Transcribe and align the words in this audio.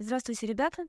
Здравствуйте, 0.00 0.46
ребята! 0.46 0.84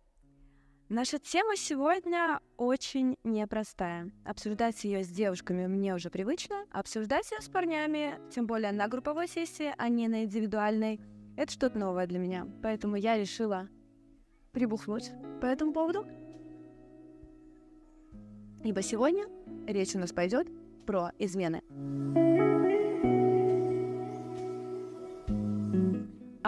Наша 0.87 1.17
тема 1.17 1.55
сегодня 1.55 2.41
очень 2.57 3.17
непростая. 3.23 4.11
Обсуждать 4.23 4.83
ее 4.83 5.03
с 5.03 5.07
девушками 5.07 5.65
мне 5.65 5.95
уже 5.95 6.11
привычно, 6.11 6.65
обсуждать 6.71 7.31
ее 7.31 7.41
с 7.41 7.49
парнями, 7.49 8.19
тем 8.29 8.45
более 8.45 8.71
на 8.71 8.87
групповой 8.87 9.27
сессии, 9.27 9.73
а 9.79 9.89
не 9.89 10.07
на 10.07 10.25
индивидуальной, 10.25 11.01
это 11.37 11.51
что-то 11.51 11.79
новое 11.79 12.05
для 12.05 12.19
меня. 12.19 12.47
Поэтому 12.61 12.97
я 12.97 13.17
решила 13.17 13.67
прибухнуть 14.51 15.09
по 15.41 15.47
этому 15.47 15.73
поводу. 15.73 16.05
Ибо 18.63 18.83
сегодня 18.83 19.25
речь 19.65 19.95
у 19.95 19.99
нас 19.99 20.13
пойдет 20.13 20.47
про 20.85 21.13
измены. 21.17 21.63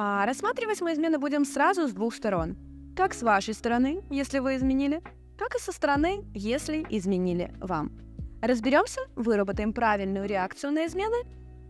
А 0.04 0.26
рассматривать 0.26 0.82
мы 0.82 0.94
измены 0.94 1.20
будем 1.20 1.46
сразу 1.46 1.88
с 1.88 1.92
двух 1.92 2.16
сторон. 2.16 2.58
Как 2.98 3.14
с 3.14 3.22
вашей 3.22 3.54
стороны, 3.54 4.02
если 4.10 4.40
вы 4.40 4.56
изменили, 4.56 5.00
так 5.38 5.54
и 5.54 5.60
со 5.60 5.72
стороны, 5.72 6.26
если 6.34 6.84
изменили 6.90 7.54
вам. 7.60 7.92
Разберемся, 8.42 9.02
выработаем 9.16 9.74
правильную 9.74 10.28
реакцию 10.28 10.74
на 10.74 10.88
измены 10.88 11.18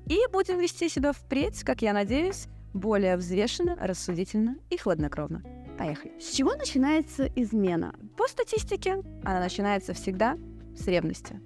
и 0.08 0.17
будем 0.31 0.59
вести 0.59 0.88
себя 0.88 1.12
впредь, 1.12 1.62
как 1.66 1.81
я 1.81 1.91
надеюсь, 1.91 2.48
более 2.73 3.17
взвешенно, 3.17 3.75
рассудительно 3.75 4.55
и 4.70 4.77
хладнокровно. 4.77 5.44
Поехали. 5.77 6.17
С 6.17 6.31
чего 6.31 6.55
начинается 6.55 7.25
измена? 7.36 7.94
По 8.16 8.30
статистике 8.30 9.03
она 9.25 9.41
начинается 9.41 9.94
всегда 9.94 10.38
с 10.73 10.88
ревности. 10.88 11.41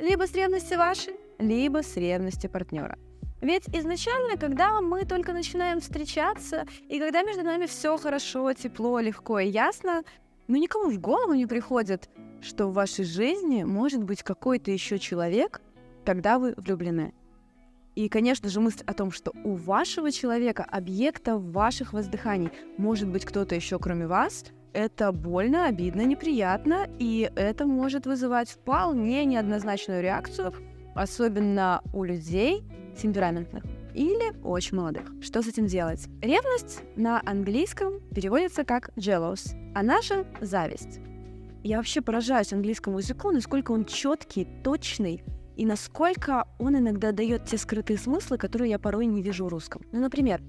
Либо 0.00 0.26
с 0.26 0.32
ревности 0.32 0.74
вашей, 0.74 1.14
либо 1.38 1.84
с 1.84 1.96
ревности 1.96 2.48
партнера. 2.48 2.98
Ведь 3.40 3.68
изначально, 3.68 4.36
когда 4.38 4.80
мы 4.80 5.04
только 5.04 5.32
начинаем 5.32 5.80
встречаться, 5.80 6.66
и 6.88 6.98
когда 6.98 7.22
между 7.22 7.42
нами 7.42 7.66
все 7.66 7.96
хорошо, 7.98 8.52
тепло, 8.54 8.98
легко 8.98 9.38
и 9.38 9.48
ясно, 9.48 10.04
ну 10.48 10.56
никому 10.56 10.90
в 10.90 10.98
голову 10.98 11.34
не 11.34 11.46
приходит, 11.46 12.08
что 12.40 12.68
в 12.68 12.72
вашей 12.72 13.04
жизни 13.04 13.64
может 13.64 14.02
быть 14.02 14.22
какой-то 14.22 14.70
еще 14.70 14.98
человек, 14.98 15.60
когда 16.04 16.38
вы 16.38 16.54
влюблены. 16.56 17.12
И, 17.94 18.08
конечно 18.08 18.48
же, 18.48 18.60
мысль 18.60 18.84
о 18.86 18.92
том, 18.92 19.10
что 19.10 19.32
у 19.42 19.54
вашего 19.54 20.12
человека, 20.12 20.64
объекта 20.64 21.38
ваших 21.38 21.92
воздыханий, 21.92 22.50
может 22.76 23.08
быть 23.08 23.24
кто-то 23.24 23.54
еще 23.54 23.78
кроме 23.78 24.06
вас, 24.06 24.44
это 24.74 25.12
больно, 25.12 25.66
обидно, 25.66 26.02
неприятно, 26.02 26.88
и 26.98 27.30
это 27.34 27.66
может 27.66 28.04
вызывать 28.04 28.50
вполне 28.50 29.24
неоднозначную 29.24 30.02
реакцию, 30.02 30.52
особенно 30.94 31.82
у 31.94 32.04
людей, 32.04 32.62
темпераментных 32.96 33.64
или 33.94 34.36
очень 34.42 34.76
молодых. 34.76 35.10
Что 35.22 35.42
с 35.42 35.48
этим 35.48 35.66
делать? 35.66 36.06
Ревность 36.20 36.82
на 36.96 37.22
английском 37.24 38.00
переводится 38.14 38.64
как 38.64 38.90
jealous, 38.96 39.54
а 39.74 39.82
наша— 39.82 40.26
зависть. 40.40 41.00
Я 41.62 41.78
вообще 41.78 42.00
поражаюсь 42.00 42.52
английскому 42.52 42.98
языку, 42.98 43.30
насколько 43.30 43.72
он 43.72 43.84
четкий, 43.86 44.46
точный, 44.62 45.24
и 45.56 45.64
насколько 45.64 46.46
он 46.58 46.76
иногда 46.76 47.12
дает 47.12 47.46
те 47.46 47.56
скрытые 47.56 47.98
смыслы, 47.98 48.36
которые 48.36 48.70
я 48.70 48.78
порой 48.78 49.06
не 49.06 49.22
вижу 49.22 49.46
в 49.46 49.48
русском. 49.48 49.82
Ну, 49.90 50.00
например, 50.00 50.42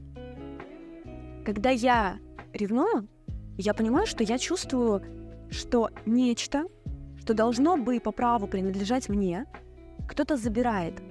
когда 1.45 1.69
я 1.69 2.19
ревную, 2.53 3.07
я 3.57 3.73
понимаю, 3.73 4.05
что 4.05 4.23
я 4.23 4.37
чувствую, 4.37 5.01
что 5.49 5.89
нечто, 6.05 6.65
что 7.21 7.33
должно 7.33 7.77
бы 7.77 7.99
по 7.99 8.11
праву 8.11 8.47
принадлежать 8.47 9.07
мне, 9.07 9.45
кто-то 10.07 10.35
забирает. 10.35 11.01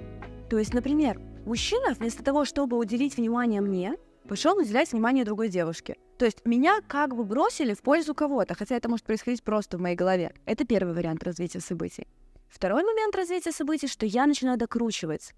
То 0.50 0.58
есть, 0.58 0.74
например, 0.74 1.20
мужчина 1.46 1.94
вместо 1.94 2.22
того, 2.22 2.44
чтобы 2.44 2.76
уделить 2.76 3.16
внимание 3.16 3.60
мне, 3.60 3.94
пошел 4.28 4.58
уделять 4.58 4.92
внимание 4.92 5.24
другой 5.24 5.48
девушке. 5.48 5.96
То 6.18 6.24
есть 6.24 6.44
меня 6.44 6.80
как 6.86 7.14
бы 7.14 7.24
бросили 7.24 7.74
в 7.74 7.82
пользу 7.82 8.14
кого-то, 8.14 8.54
хотя 8.54 8.76
это 8.76 8.88
может 8.88 9.06
происходить 9.06 9.42
просто 9.42 9.78
в 9.78 9.80
моей 9.80 9.96
голове. 9.96 10.34
Это 10.44 10.66
первый 10.66 10.94
вариант 10.94 11.22
развития 11.22 11.60
событий. 11.60 12.06
Второй 12.48 12.82
момент 12.84 13.14
развития 13.14 13.52
событий, 13.52 13.86
что 13.86 14.06
я 14.06 14.26
начинаю 14.26 14.58
докручивать. 14.58 15.32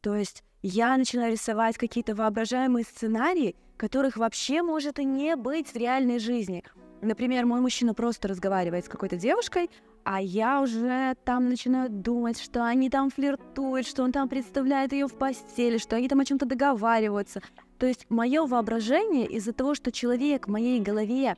То 0.00 0.14
есть 0.14 0.42
я 0.62 0.96
начинаю 0.96 1.32
рисовать 1.32 1.76
какие-то 1.76 2.14
воображаемые 2.14 2.84
сценарии, 2.84 3.56
которых 3.76 4.16
вообще 4.16 4.62
может 4.62 4.98
и 4.98 5.04
не 5.04 5.36
быть 5.36 5.72
в 5.72 5.76
реальной 5.76 6.18
жизни. 6.18 6.64
Например, 7.02 7.46
мой 7.46 7.60
мужчина 7.60 7.94
просто 7.94 8.28
разговаривает 8.28 8.84
с 8.84 8.88
какой-то 8.88 9.16
девушкой, 9.16 9.70
а 10.04 10.20
я 10.20 10.60
уже 10.62 11.14
там 11.24 11.48
начинаю 11.48 11.90
думать, 11.90 12.40
что 12.40 12.64
они 12.64 12.90
там 12.90 13.10
флиртуют, 13.10 13.86
что 13.86 14.02
он 14.02 14.12
там 14.12 14.28
представляет 14.28 14.92
ее 14.92 15.06
в 15.06 15.14
постели, 15.14 15.78
что 15.78 15.96
они 15.96 16.08
там 16.08 16.20
о 16.20 16.24
чем-то 16.24 16.46
договариваются. 16.46 17.40
То 17.78 17.86
есть 17.86 18.06
мое 18.08 18.46
воображение 18.46 19.26
из-за 19.26 19.52
того, 19.52 19.74
что 19.74 19.92
человек 19.92 20.46
в 20.46 20.50
моей 20.50 20.80
голове 20.80 21.36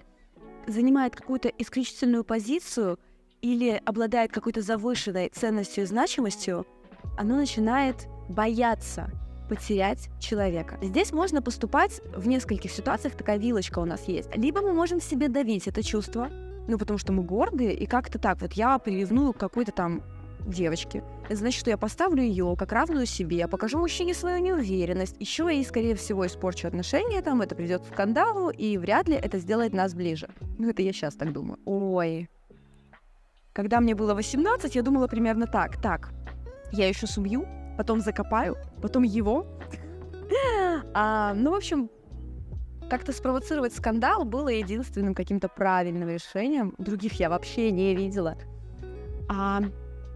занимает 0.66 1.16
какую-то 1.16 1.48
исключительную 1.48 2.24
позицию 2.24 2.98
или 3.40 3.80
обладает 3.84 4.32
какой-то 4.32 4.62
завышенной 4.62 5.30
ценностью 5.34 5.84
и 5.84 5.86
значимостью, 5.86 6.66
оно 7.18 7.36
начинает 7.36 8.06
бояться 8.28 9.10
потерять 9.48 10.08
человека. 10.20 10.78
Здесь 10.80 11.12
можно 11.12 11.42
поступать 11.42 12.00
в 12.16 12.26
нескольких 12.26 12.70
ситуациях, 12.70 13.14
такая 13.16 13.38
вилочка 13.38 13.80
у 13.80 13.84
нас 13.84 14.08
есть. 14.08 14.34
Либо 14.34 14.62
мы 14.62 14.72
можем 14.72 15.00
себе 15.00 15.28
давить 15.28 15.66
это 15.68 15.82
чувство, 15.82 16.30
ну, 16.68 16.78
потому 16.78 16.98
что 16.98 17.12
мы 17.12 17.22
гордые, 17.22 17.74
и 17.74 17.86
как-то 17.86 18.18
так, 18.18 18.40
вот 18.40 18.52
я 18.52 18.78
приревную 18.78 19.32
к 19.32 19.38
какой-то 19.38 19.72
там 19.72 20.02
девочке. 20.46 21.02
Это 21.24 21.36
значит, 21.36 21.60
что 21.60 21.70
я 21.70 21.78
поставлю 21.78 22.22
ее 22.22 22.56
как 22.58 22.72
равную 22.72 23.06
себе, 23.06 23.46
покажу 23.48 23.78
мужчине 23.78 24.14
свою 24.14 24.38
неуверенность, 24.38 25.16
еще 25.20 25.54
и, 25.54 25.64
скорее 25.64 25.94
всего, 25.94 26.26
испорчу 26.26 26.68
отношения, 26.68 27.22
там 27.22 27.42
это 27.42 27.54
придет 27.54 27.82
к 27.82 27.92
скандалу, 27.92 28.50
и 28.50 28.76
вряд 28.76 29.08
ли 29.08 29.14
это 29.14 29.38
сделает 29.38 29.72
нас 29.72 29.94
ближе. 29.94 30.28
Ну, 30.58 30.68
это 30.68 30.82
я 30.82 30.92
сейчас 30.92 31.14
так 31.14 31.32
думаю. 31.32 31.58
Ой. 31.64 32.28
Когда 33.52 33.80
мне 33.80 33.94
было 33.94 34.14
18, 34.14 34.74
я 34.74 34.82
думала 34.82 35.06
примерно 35.06 35.46
так. 35.46 35.80
Так, 35.80 36.10
я 36.72 36.88
еще 36.88 37.06
сумью, 37.06 37.46
потом 37.76 38.00
закопаю, 38.00 38.56
потом 38.80 39.02
его. 39.02 39.46
А, 40.94 41.34
ну, 41.34 41.50
в 41.50 41.54
общем, 41.54 41.90
как-то 42.92 43.12
спровоцировать 43.12 43.74
скандал 43.74 44.26
было 44.26 44.50
единственным 44.50 45.14
каким-то 45.14 45.48
правильным 45.48 46.10
решением. 46.10 46.74
Других 46.76 47.14
я 47.14 47.30
вообще 47.30 47.70
не 47.70 47.96
видела. 47.96 48.36
А 49.30 49.62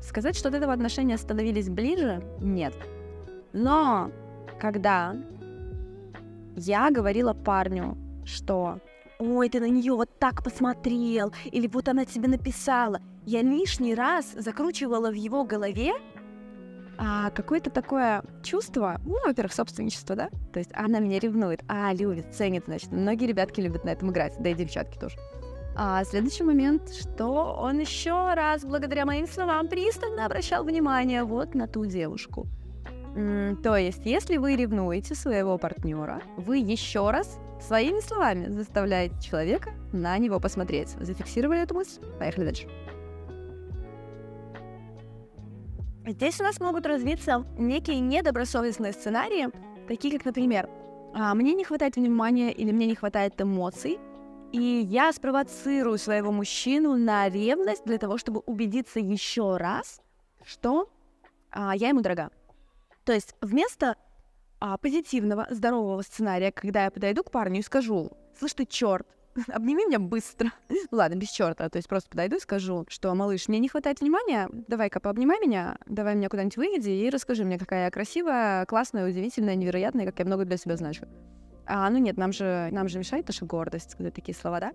сказать, 0.03 0.37
что 0.37 0.51
от 0.51 0.57
этого 0.57 0.75
отношения 0.75 1.17
становились 1.17 1.71
ближе, 1.71 2.23
нет. 2.39 2.75
Но 3.55 4.11
когда 4.61 5.17
я 6.55 6.91
говорила 6.91 7.33
парню, 7.33 7.97
что 8.27 8.79
ой, 9.19 9.49
ты 9.49 9.59
на 9.61 9.71
нее 9.71 9.95
вот 9.95 10.11
так 10.19 10.45
посмотрел, 10.45 11.33
или 11.47 11.69
вот 11.69 11.89
она 11.89 12.05
тебе 12.05 12.29
написала, 12.29 13.01
я 13.25 13.41
лишний 13.41 13.95
раз 13.95 14.35
закручивала 14.37 15.11
в 15.11 15.15
его 15.15 15.45
голове 15.45 15.95
а, 16.99 17.31
какое-то 17.31 17.71
такое 17.71 18.23
чувство, 18.43 19.01
ну, 19.05 19.19
во-первых, 19.27 19.53
собственничество, 19.53 20.17
да, 20.17 20.31
то 20.53 20.59
есть 20.59 20.71
она 20.75 20.99
меня 20.99 21.19
ревнует, 21.19 21.63
а, 21.69 21.93
любит, 21.93 22.35
ценит, 22.35 22.65
значит, 22.67 22.91
многие 22.93 23.27
ребятки 23.27 23.61
любят 23.61 23.85
на 23.85 23.91
этом 23.91 24.11
играть, 24.11 24.35
да 24.39 24.51
и 24.51 24.55
девчатки 24.55 24.99
тоже. 24.99 25.17
А 25.79 26.03
следующий 26.05 26.43
момент, 26.43 26.89
что 26.95 27.55
он 27.61 27.79
еще 27.81 28.33
раз, 28.35 28.65
благодаря 28.65 29.05
моим 29.05 29.27
словам, 29.27 29.69
пристально 29.69 30.25
обращал 30.25 30.65
внимание 30.65 31.23
вот 31.25 31.55
на 31.55 31.69
ту 31.69 31.85
девушку. 31.85 32.47
М-м, 33.15 33.57
то 33.57 33.77
есть, 33.77 34.07
если 34.07 34.39
вы 34.39 34.57
ревнуете 34.57 35.15
своего 35.15 35.59
партнера, 35.59 36.23
вы 36.39 36.59
еще 36.59 37.11
раз 37.11 37.39
своими 37.61 38.01
словами 38.01 38.49
заставляете 38.49 39.21
человека 39.21 39.71
на 39.93 40.17
него 40.17 40.41
посмотреть. 40.41 40.97
Зафиксировали 40.99 41.63
эту 41.63 41.75
мысль? 41.75 42.01
Поехали 42.19 42.45
дальше. 42.47 42.69
Здесь 46.07 46.41
у 46.41 46.45
нас 46.45 46.61
могут 46.61 46.87
развиться 46.87 47.45
некие 47.59 47.99
недобросовестные 47.99 48.93
сценарии, 48.93 49.49
такие 49.89 50.17
как, 50.17 50.25
например, 50.25 50.71
«А, 51.13 51.35
мне 51.35 51.53
не 51.53 51.65
хватает 51.65 51.97
внимания 51.97 52.53
или 52.53 52.71
мне 52.71 52.87
не 52.87 52.95
хватает 52.95 53.41
эмоций, 53.41 53.99
и 54.53 54.87
я 54.89 55.13
спровоцирую 55.13 55.99
своего 55.99 56.31
мужчину 56.31 56.97
на 56.97 57.29
ревность 57.29 57.85
для 57.85 57.99
того, 57.99 58.19
чтобы 58.19 58.41
убедиться 58.47 59.01
еще 59.01 59.57
раз, 59.57 60.01
что 60.45 60.89
а, 61.51 61.75
я 61.75 61.89
ему 61.89 62.03
дорога. 62.03 62.31
То 63.05 63.13
есть 63.13 63.35
вместо 63.41 63.97
а, 64.61 64.79
позитивного, 64.79 65.49
здорового 65.51 66.03
сценария, 66.03 66.53
когда 66.53 66.85
я 66.85 66.93
подойду 66.93 67.25
к 67.25 67.33
парню 67.33 67.59
и 67.59 67.63
скажу, 67.63 68.13
слышь 68.39 68.55
ты 68.55 68.65
черт, 68.65 69.09
обними 69.49 69.87
меня 69.87 69.99
быстро. 69.99 70.53
Ладно, 70.91 71.17
без 71.17 71.29
черта, 71.29 71.69
то 71.69 71.77
есть 71.77 71.89
просто 71.89 72.11
подойду 72.11 72.37
и 72.37 72.41
скажу, 72.41 72.87
что, 72.89 73.15
малыш, 73.15 73.49
мне 73.49 73.59
не 73.59 73.69
хватает 73.69 74.01
внимания, 74.01 74.49
давай-ка 74.69 75.01
пообнимай 75.01 75.41
меня, 75.41 75.79
давай 75.87 76.15
меня 76.15 76.29
куда-нибудь 76.29 76.57
выведи 76.57 76.91
и 76.91 77.11
расскажи 77.11 77.45
мне, 77.45 77.59
какая 77.59 77.85
я 77.85 77.91
красивая, 77.91 78.67
классная, 78.67 79.09
удивительная, 79.09 79.55
невероятная, 79.55 80.07
как 80.07 80.19
я 80.19 80.25
много 80.25 80.45
для 80.45 80.57
себя 80.57 80.77
значу. 80.77 81.07
А, 81.67 81.91
ну 81.91 81.99
нет, 81.99 82.17
нам 82.17 82.33
же, 82.33 82.69
нам 82.73 82.89
же 82.89 82.99
мешает 82.99 83.27
наша 83.27 83.45
гордость 83.45 83.93
сказать 83.93 84.15
такие 84.15 84.35
слова, 84.35 84.61
да? 84.61 84.73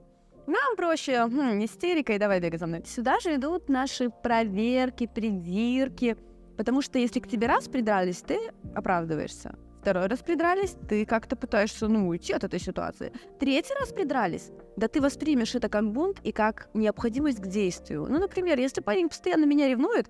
Нам 0.47 0.75
проще 0.75 1.25
хм, 1.25 1.63
истерикой, 1.63 2.17
давай 2.17 2.39
бегай 2.39 2.59
за 2.59 2.67
мной. 2.67 2.83
Сюда 2.85 3.19
же 3.19 3.35
идут 3.35 3.69
наши 3.69 4.09
проверки, 4.09 5.07
придирки, 5.07 6.17
потому 6.57 6.81
что 6.81 6.99
если 6.99 7.19
к 7.19 7.27
тебе 7.27 7.47
раз 7.47 7.67
придрались, 7.67 8.21
ты 8.21 8.39
оправдываешься. 8.75 9.55
Второй 9.81 10.05
раз 10.05 10.19
придрались, 10.19 10.75
ты 10.87 11.07
как-то 11.07 11.35
пытаешься, 11.35 11.87
ну, 11.87 12.07
уйти 12.07 12.33
от 12.33 12.43
этой 12.43 12.59
ситуации. 12.59 13.11
Третий 13.39 13.73
раз 13.79 13.91
придрались, 13.91 14.51
да 14.77 14.87
ты 14.87 15.01
воспримешь 15.01 15.55
это 15.55 15.69
как 15.69 15.91
бунт 15.91 16.19
и 16.21 16.31
как 16.31 16.69
необходимость 16.75 17.39
к 17.41 17.47
действию. 17.47 18.05
Ну, 18.07 18.19
например, 18.19 18.59
если 18.59 18.81
парень 18.81 19.09
постоянно 19.09 19.45
меня 19.45 19.67
ревнует, 19.67 20.07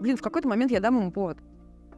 блин, 0.00 0.16
в 0.16 0.22
какой-то 0.22 0.48
момент 0.48 0.72
я 0.72 0.80
дам 0.80 0.98
ему 0.98 1.12
повод. 1.12 1.36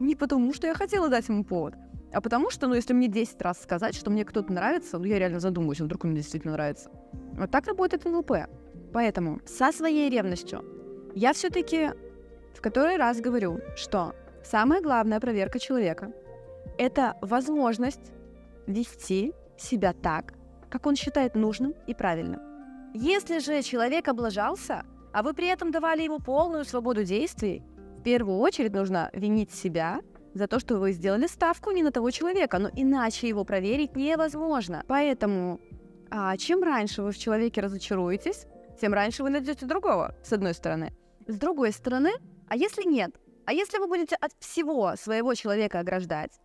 Не 0.01 0.17
потому, 0.17 0.53
что 0.53 0.67
я 0.67 0.73
хотела 0.73 1.07
дать 1.07 1.29
ему 1.29 1.45
повод, 1.45 1.75
а 2.11 2.19
потому 2.19 2.49
что, 2.49 2.67
ну, 2.67 2.75
если 2.75 2.91
мне 2.91 3.07
10 3.07 3.41
раз 3.41 3.63
сказать, 3.63 3.95
что 3.95 4.11
мне 4.11 4.25
кто-то 4.25 4.51
нравится, 4.51 4.99
ну, 4.99 5.05
я 5.05 5.17
реально 5.17 5.39
задумаюсь, 5.39 5.79
а 5.79 5.85
вдруг 5.85 6.03
он 6.03 6.09
мне 6.11 6.19
действительно 6.19 6.53
нравится. 6.53 6.91
Вот 7.37 7.49
так 7.51 7.67
работает 7.67 8.03
НЛП. 8.03 8.31
Поэтому 8.91 9.39
со 9.45 9.71
своей 9.71 10.09
ревностью 10.09 10.61
я 11.15 11.31
все-таки 11.31 11.91
в 12.53 12.61
который 12.61 12.97
раз 12.97 13.21
говорю, 13.21 13.61
что 13.77 14.13
самая 14.43 14.81
главная 14.81 15.21
проверка 15.21 15.57
человека— 15.57 16.11
это 16.77 17.17
возможность 17.21 18.11
вести 18.67 19.33
себя 19.57 19.93
так, 19.93 20.33
как 20.69 20.85
он 20.85 20.95
считает 20.95 21.35
нужным 21.35 21.73
и 21.87 21.93
правильным. 21.93 22.41
Если 22.93 23.39
же 23.39 23.61
человек 23.61 24.07
облажался, 24.07 24.85
а 25.13 25.23
вы 25.23 25.33
при 25.33 25.47
этом 25.47 25.71
давали 25.71 26.03
ему 26.03 26.19
полную 26.19 26.65
свободу 26.65 27.03
действий, 27.03 27.63
в 27.99 28.03
первую 28.03 28.37
очередь 28.39 28.73
нужно 28.73 29.09
винить 29.13 29.51
себя 29.51 30.01
за 30.33 30.47
то, 30.47 30.59
что 30.59 30.77
вы 30.77 30.91
сделали 30.91 31.27
ставку 31.27 31.71
не 31.71 31.83
на 31.83 31.91
того 31.91 32.11
человека, 32.11 32.59
но 32.59 32.69
иначе 32.75 33.27
его 33.27 33.45
проверить 33.45 33.95
невозможно. 33.95 34.83
Поэтому 34.87 35.59
а, 36.09 36.35
чем 36.37 36.63
раньше 36.63 37.01
вы 37.01 37.11
в 37.11 37.17
человеке 37.17 37.61
разочаруетесь, 37.61 38.45
тем 38.79 38.93
раньше 38.93 39.23
вы 39.23 39.29
найдете 39.29 39.65
другого, 39.65 40.15
с 40.23 40.33
одной 40.33 40.53
стороны. 40.53 40.93
С 41.27 41.37
другой 41.37 41.71
стороны, 41.71 42.11
а 42.47 42.55
если 42.55 42.87
нет? 42.87 43.11
А 43.45 43.53
если 43.53 43.77
вы 43.77 43.87
будете 43.87 44.15
от 44.15 44.31
всего 44.39 44.95
своего 44.95 45.33
человека 45.33 45.79
ограждать, 45.79 46.39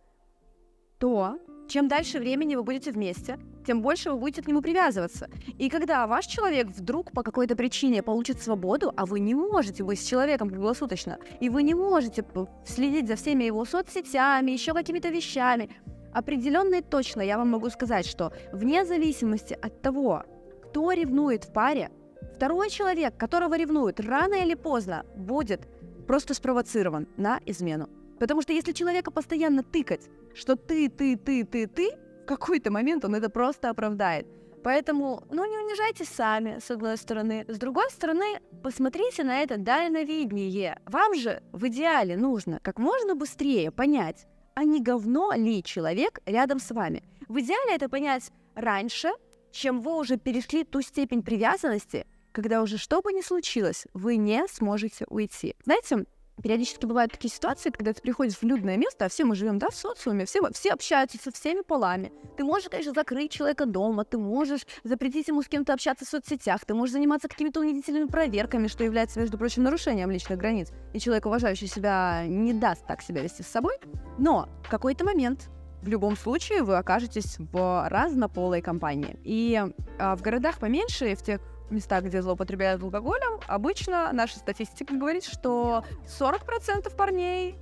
то 0.99 1.37
чем 1.69 1.87
дальше 1.87 2.19
времени 2.19 2.55
вы 2.55 2.63
будете 2.63 2.91
вместе, 2.91 3.39
тем 3.65 3.81
больше 3.81 4.11
вы 4.11 4.17
будете 4.17 4.41
к 4.41 4.47
нему 4.47 4.61
привязываться. 4.61 5.29
И 5.59 5.69
когда 5.69 6.07
ваш 6.07 6.25
человек 6.25 6.67
вдруг 6.67 7.11
по 7.11 7.21
какой-то 7.21 7.55
причине 7.55 8.01
получит 8.01 8.41
свободу, 8.41 8.91
а 8.97 9.05
вы 9.05 9.19
не 9.19 9.35
можете 9.35 9.83
быть 9.83 9.99
с 9.99 10.07
человеком 10.07 10.49
круглосуточно, 10.49 11.19
и 11.39 11.49
вы 11.49 11.61
не 11.61 11.75
можете 11.75 12.25
следить 12.65 13.07
за 13.07 13.15
всеми 13.15 13.43
его 13.43 13.65
соцсетями, 13.65 14.51
еще 14.51 14.73
какими-то 14.73 15.09
вещами, 15.09 15.69
определенно 16.11 16.75
и 16.75 16.81
точно 16.81 17.21
я 17.21 17.37
вам 17.37 17.49
могу 17.49 17.69
сказать, 17.69 18.07
что 18.07 18.33
вне 18.51 18.83
зависимости 18.83 19.57
от 19.61 19.81
того, 19.81 20.23
кто 20.63 20.91
ревнует 20.91 21.43
в 21.43 21.53
паре, 21.53 21.91
второй 22.35 22.71
человек, 22.71 23.15
которого 23.15 23.55
ревнуют, 23.55 23.99
рано 23.99 24.35
или 24.35 24.55
поздно 24.55 25.05
будет 25.15 25.67
просто 26.07 26.33
спровоцирован 26.33 27.07
на 27.17 27.39
измену. 27.45 27.89
Потому 28.19 28.41
что 28.41 28.53
если 28.53 28.73
человека 28.73 29.11
постоянно 29.11 29.63
тыкать, 29.63 30.09
что 30.33 30.55
ты, 30.55 30.89
ты, 30.89 31.15
ты, 31.15 31.45
ты, 31.45 31.67
ты, 31.67 31.91
в 32.23 32.25
какой-то 32.25 32.71
момент 32.71 33.05
он 33.05 33.15
это 33.15 33.29
просто 33.29 33.69
оправдает. 33.69 34.27
Поэтому, 34.63 35.23
ну, 35.31 35.45
не 35.45 35.57
унижайтесь 35.57 36.09
сами, 36.09 36.59
с 36.59 36.69
одной 36.69 36.97
стороны. 36.97 37.45
С 37.47 37.57
другой 37.57 37.89
стороны, 37.91 38.39
посмотрите 38.61 39.23
на 39.23 39.41
это 39.41 39.57
дальновиднее. 39.57 40.81
Вам 40.85 41.15
же 41.15 41.41
в 41.53 41.67
идеале 41.67 42.17
нужно 42.17 42.59
как 42.61 42.77
можно 42.77 43.15
быстрее 43.15 43.71
понять, 43.71 44.27
а 44.55 44.65
не 44.65 44.81
говно 44.81 45.31
ли 45.33 45.63
человек 45.63 46.19
рядом 46.25 46.59
с 46.59 46.71
вами. 46.71 47.03
В 47.29 47.39
идеале 47.39 47.75
это 47.75 47.87
понять 47.87 48.31
раньше, 48.53 49.11
чем 49.51 49.79
вы 49.79 49.97
уже 49.97 50.17
перешли 50.17 50.65
ту 50.65 50.81
степень 50.81 51.23
привязанности, 51.23 52.05
когда 52.33 52.61
уже 52.61 52.77
что 52.77 53.01
бы 53.01 53.13
ни 53.13 53.21
случилось, 53.21 53.87
вы 53.93 54.17
не 54.17 54.45
сможете 54.47 55.05
уйти. 55.09 55.55
Знаете, 55.63 56.05
периодически 56.41 56.85
бывают 56.85 57.11
такие 57.11 57.31
ситуации, 57.31 57.69
когда 57.69 57.93
ты 57.93 58.01
приходишь 58.01 58.35
в 58.35 58.43
людное 58.43 58.77
место, 58.77 59.05
а 59.05 59.09
все 59.09 59.25
мы 59.25 59.35
живем, 59.35 59.59
да, 59.59 59.69
в 59.69 59.75
социуме, 59.75 60.25
все, 60.25 60.41
все 60.51 60.71
общаются 60.71 61.17
со 61.21 61.31
всеми 61.31 61.61
полами. 61.61 62.11
Ты 62.37 62.43
можешь, 62.43 62.69
конечно, 62.69 62.93
закрыть 62.93 63.31
человека 63.31 63.65
дома, 63.65 64.05
ты 64.05 64.17
можешь 64.17 64.65
запретить 64.83 65.27
ему 65.27 65.41
с 65.41 65.47
кем-то 65.47 65.73
общаться 65.73 66.05
в 66.05 66.09
соцсетях, 66.09 66.65
ты 66.65 66.73
можешь 66.73 66.93
заниматься 66.93 67.27
какими-то 67.27 67.59
унизительными 67.59 68.07
проверками, 68.07 68.67
что 68.67 68.83
является, 68.83 69.19
между 69.19 69.37
прочим, 69.37 69.63
нарушением 69.63 70.11
личных 70.11 70.37
границ. 70.37 70.69
И 70.93 70.99
человек, 70.99 71.25
уважающий 71.25 71.67
себя, 71.67 72.23
не 72.27 72.53
даст 72.53 72.85
так 72.87 73.01
себя 73.01 73.21
вести 73.21 73.43
с 73.43 73.47
собой. 73.47 73.75
Но 74.17 74.47
в 74.63 74.69
какой-то 74.69 75.05
момент 75.05 75.49
в 75.81 75.87
любом 75.87 76.17
случае 76.17 76.63
вы 76.63 76.77
окажетесь 76.77 77.37
в 77.39 77.87
разнополой 77.89 78.61
компании. 78.61 79.17
И 79.23 79.61
а, 79.97 80.15
в 80.15 80.21
городах 80.21 80.59
поменьше, 80.59 81.15
в 81.15 81.23
тех 81.23 81.41
местах, 81.71 82.03
где 82.03 82.21
злоупотребляют 82.21 82.83
алкоголем, 82.83 83.39
обычно 83.47 84.11
наша 84.13 84.39
статистика 84.39 84.95
говорит, 84.95 85.23
что 85.23 85.83
40% 86.05 86.95
парней 86.95 87.57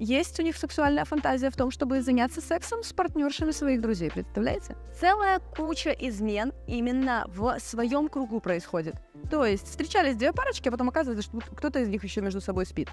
есть 0.00 0.40
у 0.40 0.42
них 0.42 0.56
сексуальная 0.56 1.04
фантазия 1.04 1.50
в 1.50 1.56
том, 1.56 1.70
чтобы 1.70 2.00
заняться 2.00 2.40
сексом 2.40 2.82
с 2.82 2.92
партнершами 2.92 3.50
своих 3.50 3.82
друзей, 3.82 4.10
представляете? 4.10 4.74
Целая 4.98 5.40
куча 5.40 5.90
измен 5.90 6.54
именно 6.66 7.26
в 7.28 7.58
своем 7.58 8.08
кругу 8.08 8.40
происходит. 8.40 8.94
То 9.30 9.44
есть 9.44 9.68
встречались 9.68 10.16
две 10.16 10.32
парочки, 10.32 10.68
а 10.68 10.72
потом 10.72 10.88
оказывается, 10.88 11.22
что 11.22 11.40
кто-то 11.54 11.80
из 11.80 11.88
них 11.88 12.02
еще 12.02 12.22
между 12.22 12.40
собой 12.40 12.64
спит. 12.64 12.88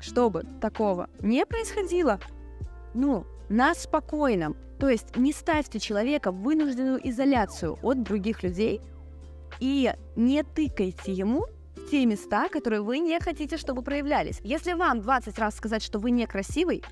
Чтобы 0.00 0.44
такого 0.60 1.08
не 1.20 1.46
происходило, 1.46 2.18
ну, 2.92 3.24
на 3.48 3.72
спокойном, 3.76 4.56
то 4.80 4.88
есть 4.88 5.16
не 5.16 5.32
ставьте 5.32 5.78
человека 5.78 6.32
в 6.32 6.42
вынужденную 6.42 7.08
изоляцию 7.08 7.78
от 7.82 8.02
других 8.02 8.42
людей, 8.42 8.80
и 9.60 9.92
не 10.16 10.42
тыкайте 10.42 11.12
ему 11.12 11.46
те 11.90 12.06
места, 12.06 12.48
которые 12.48 12.80
вы 12.80 12.98
не 12.98 13.18
хотите, 13.20 13.56
чтобы 13.56 13.82
проявлялись. 13.82 14.40
Если 14.42 14.72
вам 14.72 15.00
20 15.00 15.38
раз 15.38 15.56
сказать, 15.56 15.82
что 15.82 15.98
вы 15.98 16.10
некрасивый, 16.10 16.82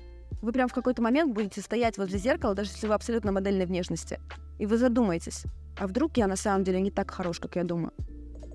вы 0.41 0.51
прям 0.51 0.67
в 0.67 0.73
какой-то 0.73 1.01
момент 1.01 1.33
будете 1.33 1.61
стоять 1.61 1.97
возле 1.97 2.17
зеркала, 2.17 2.55
даже 2.55 2.71
если 2.71 2.87
вы 2.87 2.93
абсолютно 2.93 3.31
модельной 3.31 3.65
внешности, 3.65 4.19
и 4.59 4.65
вы 4.65 4.77
задумаетесь, 4.77 5.43
а 5.77 5.87
вдруг 5.87 6.17
я 6.17 6.27
на 6.27 6.35
самом 6.35 6.63
деле 6.63 6.81
не 6.81 6.91
так 6.91 7.11
хорош, 7.11 7.39
как 7.39 7.55
я 7.55 7.63
думаю? 7.63 7.93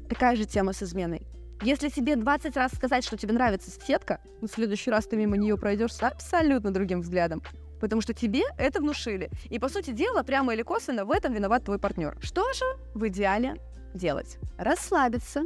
Такая 0.09 0.37
же 0.37 0.45
тема 0.45 0.73
с 0.73 0.83
изменой. 0.83 1.27
Если 1.63 1.89
тебе 1.89 2.17
20 2.17 2.57
раз 2.57 2.73
сказать, 2.73 3.05
что 3.05 3.17
тебе 3.17 3.33
нравится 3.33 3.71
соседка, 3.71 4.21
в 4.41 4.47
следующий 4.47 4.91
раз 4.91 5.07
ты 5.07 5.17
мимо 5.17 5.37
нее 5.37 5.57
пройдешь 5.57 5.95
с 5.95 6.03
абсолютно 6.03 6.71
другим 6.71 7.01
взглядом. 7.01 7.43
Потому 7.81 8.03
что 8.03 8.15
тебе 8.15 8.43
это 8.59 8.81
внушили. 8.81 9.31
И, 9.49 9.59
по 9.59 9.69
сути 9.69 9.91
дела, 9.91 10.23
прямо 10.23 10.55
или 10.55 10.63
косвенно 10.63 11.05
в 11.05 11.11
этом 11.11 11.33
виноват 11.33 11.65
твой 11.65 11.79
партнер. 11.79 12.17
Что 12.21 12.53
же 12.53 12.65
в 12.95 13.07
идеале 13.09 13.57
делать? 13.95 14.39
Расслабиться, 14.59 15.45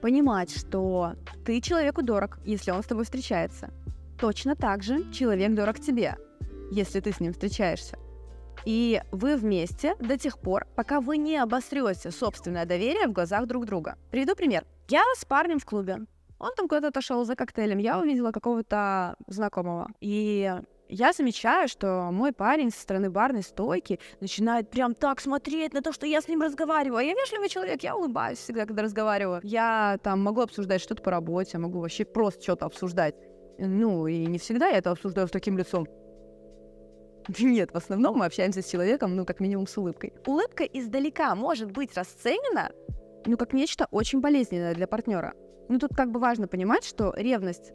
понимать, 0.00 0.56
что 0.56 1.14
ты 1.44 1.60
человеку 1.60 2.02
дорог, 2.02 2.38
если 2.44 2.70
он 2.70 2.82
с 2.82 2.86
тобой 2.86 3.04
встречается. 3.04 3.70
Точно 4.18 4.54
так 4.56 4.82
же 4.82 5.10
человек 5.12 5.54
дорог 5.54 5.80
тебе, 5.80 6.16
если 6.70 7.00
ты 7.00 7.12
с 7.12 7.20
ним 7.20 7.32
встречаешься. 7.32 7.98
И 8.64 9.02
вы 9.10 9.36
вместе 9.36 9.94
до 10.00 10.16
тех 10.16 10.38
пор, 10.38 10.66
пока 10.74 11.00
вы 11.00 11.18
не 11.18 11.36
обострете 11.36 12.10
собственное 12.10 12.64
доверие 12.64 13.08
в 13.08 13.12
глазах 13.12 13.46
друг 13.46 13.66
друга. 13.66 13.98
Приведу 14.10 14.34
пример. 14.34 14.64
Я 14.88 15.02
с 15.16 15.24
парнем 15.24 15.58
в 15.58 15.64
клубе. 15.64 15.98
Он 16.38 16.50
там 16.56 16.68
куда-то 16.68 16.88
отошел 16.88 17.24
за 17.24 17.36
коктейлем. 17.36 17.78
Я 17.78 17.98
увидела 17.98 18.32
какого-то 18.32 19.16
знакомого. 19.26 19.90
И 20.00 20.52
я 20.88 21.12
замечаю, 21.12 21.68
что 21.68 22.10
мой 22.12 22.32
парень 22.32 22.70
со 22.70 22.80
стороны 22.80 23.10
барной 23.10 23.42
стойки 23.42 23.98
начинает 24.20 24.70
прям 24.70 24.94
так 24.94 25.20
смотреть 25.20 25.72
на 25.72 25.82
то, 25.82 25.92
что 25.92 26.06
я 26.06 26.20
с 26.20 26.28
ним 26.28 26.42
разговариваю. 26.42 26.98
А 26.98 27.02
я 27.02 27.14
вежливый 27.14 27.48
человек, 27.48 27.82
я 27.82 27.96
улыбаюсь 27.96 28.38
всегда, 28.38 28.66
когда 28.66 28.82
разговариваю. 28.82 29.40
Я 29.42 29.98
там 30.02 30.22
могу 30.22 30.42
обсуждать 30.42 30.82
что-то 30.82 31.02
по 31.02 31.10
работе, 31.10 31.58
могу 31.58 31.80
вообще 31.80 32.04
просто 32.04 32.42
что-то 32.42 32.66
обсуждать. 32.66 33.14
Ну, 33.58 34.06
и 34.06 34.26
не 34.26 34.38
всегда 34.38 34.68
я 34.68 34.78
это 34.78 34.90
обсуждаю 34.90 35.28
с 35.28 35.30
таким 35.30 35.56
лицом. 35.56 35.86
Нет, 37.38 37.72
в 37.72 37.76
основном 37.76 38.18
мы 38.18 38.26
общаемся 38.26 38.62
с 38.62 38.70
человеком, 38.70 39.16
ну, 39.16 39.24
как 39.24 39.40
минимум 39.40 39.66
с 39.66 39.76
улыбкой. 39.78 40.12
Улыбка 40.26 40.64
издалека 40.64 41.34
может 41.34 41.70
быть 41.70 41.96
расценена, 41.96 42.72
ну, 43.26 43.36
как 43.36 43.52
нечто 43.52 43.88
очень 43.90 44.20
болезненное 44.20 44.74
для 44.74 44.86
партнера. 44.86 45.34
Ну, 45.68 45.78
тут 45.78 45.96
как 45.96 46.10
бы 46.10 46.20
важно 46.20 46.46
понимать, 46.46 46.84
что 46.84 47.14
ревность 47.16 47.72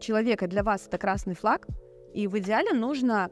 человека 0.00 0.46
для 0.46 0.62
вас 0.62 0.86
это 0.86 0.98
красный 0.98 1.34
флаг, 1.34 1.66
и 2.14 2.26
в 2.28 2.38
идеале 2.38 2.72
нужно 2.72 3.30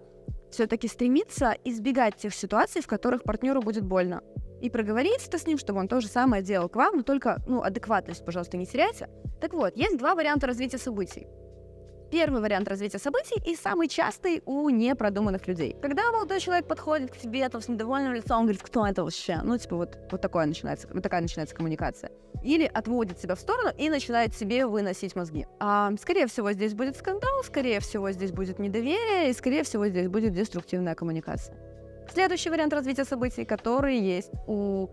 все-таки 0.51 0.89
стремиться 0.89 1.57
избегать 1.65 2.17
тех 2.17 2.35
ситуаций, 2.35 2.83
в 2.83 2.87
которых 2.87 3.23
партнеру 3.23 3.63
будет 3.63 3.85
больно. 3.85 4.23
И 4.61 4.71
проговорить 4.71 5.27
это 5.27 5.39
с 5.39 5.47
ним, 5.47 5.59
чтобы 5.59 5.81
он 5.81 5.89
то 5.89 6.01
же 6.01 6.09
самое 6.09 6.43
делал 6.43 6.69
к 6.69 6.77
вам, 6.77 6.97
но 6.99 7.03
только, 7.03 7.43
ну, 7.47 7.63
адекватность, 7.63 8.25
пожалуйста, 8.25 8.57
не 8.57 8.67
теряйте. 8.67 9.09
Так 9.41 9.55
вот, 9.55 9.77
есть 9.77 9.99
два 9.99 10.15
варианта 10.15 10.47
развития 10.47 10.79
событий. 10.79 11.27
Первый 12.13 12.43
вариант 12.43 12.69
развития 12.69 12.99
событий 12.99 13.41
и 13.47 13.57
самый 13.57 13.89
частый 13.89 14.43
у 14.45 14.69
непродуманных 14.69 15.49
людей. 15.49 15.75
Когда 15.81 16.13
молодой 16.13 16.41
человек 16.41 16.67
подходит 16.67 17.11
к 17.11 17.17
тебе 17.17 17.49
там, 17.49 17.63
с 17.63 17.69
недовольным 17.69 18.13
лицом, 18.13 18.41
он 18.41 18.43
говорит, 18.43 18.63
кто 18.63 18.87
это 18.87 19.03
вообще? 19.03 19.41
Ну, 19.43 19.57
типа, 19.57 19.77
вот, 19.77 19.97
вот 20.11 20.21
такое 20.21 20.45
начинается, 20.45 20.89
вот 20.93 21.03
такая 21.03 21.23
начинается 21.23 21.57
коммуникация. 21.57 22.11
Или 22.45 22.71
отводит 22.75 23.19
себя 23.19 23.35
в 23.35 23.41
сторону 23.41 23.71
и 23.79 23.89
начинает 23.89 24.35
себе 24.35 24.67
выносить 24.67 25.17
мозги. 25.17 25.47
А, 25.59 25.91
скорее 25.99 26.27
всего, 26.27 26.53
здесь 26.53 26.75
будет 26.75 26.99
скандал, 26.99 27.43
скорее 27.45 27.81
всего, 27.81 28.11
здесь 28.11 28.31
будет 28.31 28.59
недоверие, 28.59 29.31
и, 29.31 29.33
скорее 29.33 29.63
всего, 29.63 29.87
здесь 29.87 30.09
будет 30.09 30.35
деструктивная 30.35 30.95
коммуникация. 30.95 31.57
Следующий 32.13 32.51
вариант 32.51 32.75
развития 32.75 33.07
событий, 33.07 33.47
который 33.47 33.99
есть 33.99 34.33
у 34.47 34.89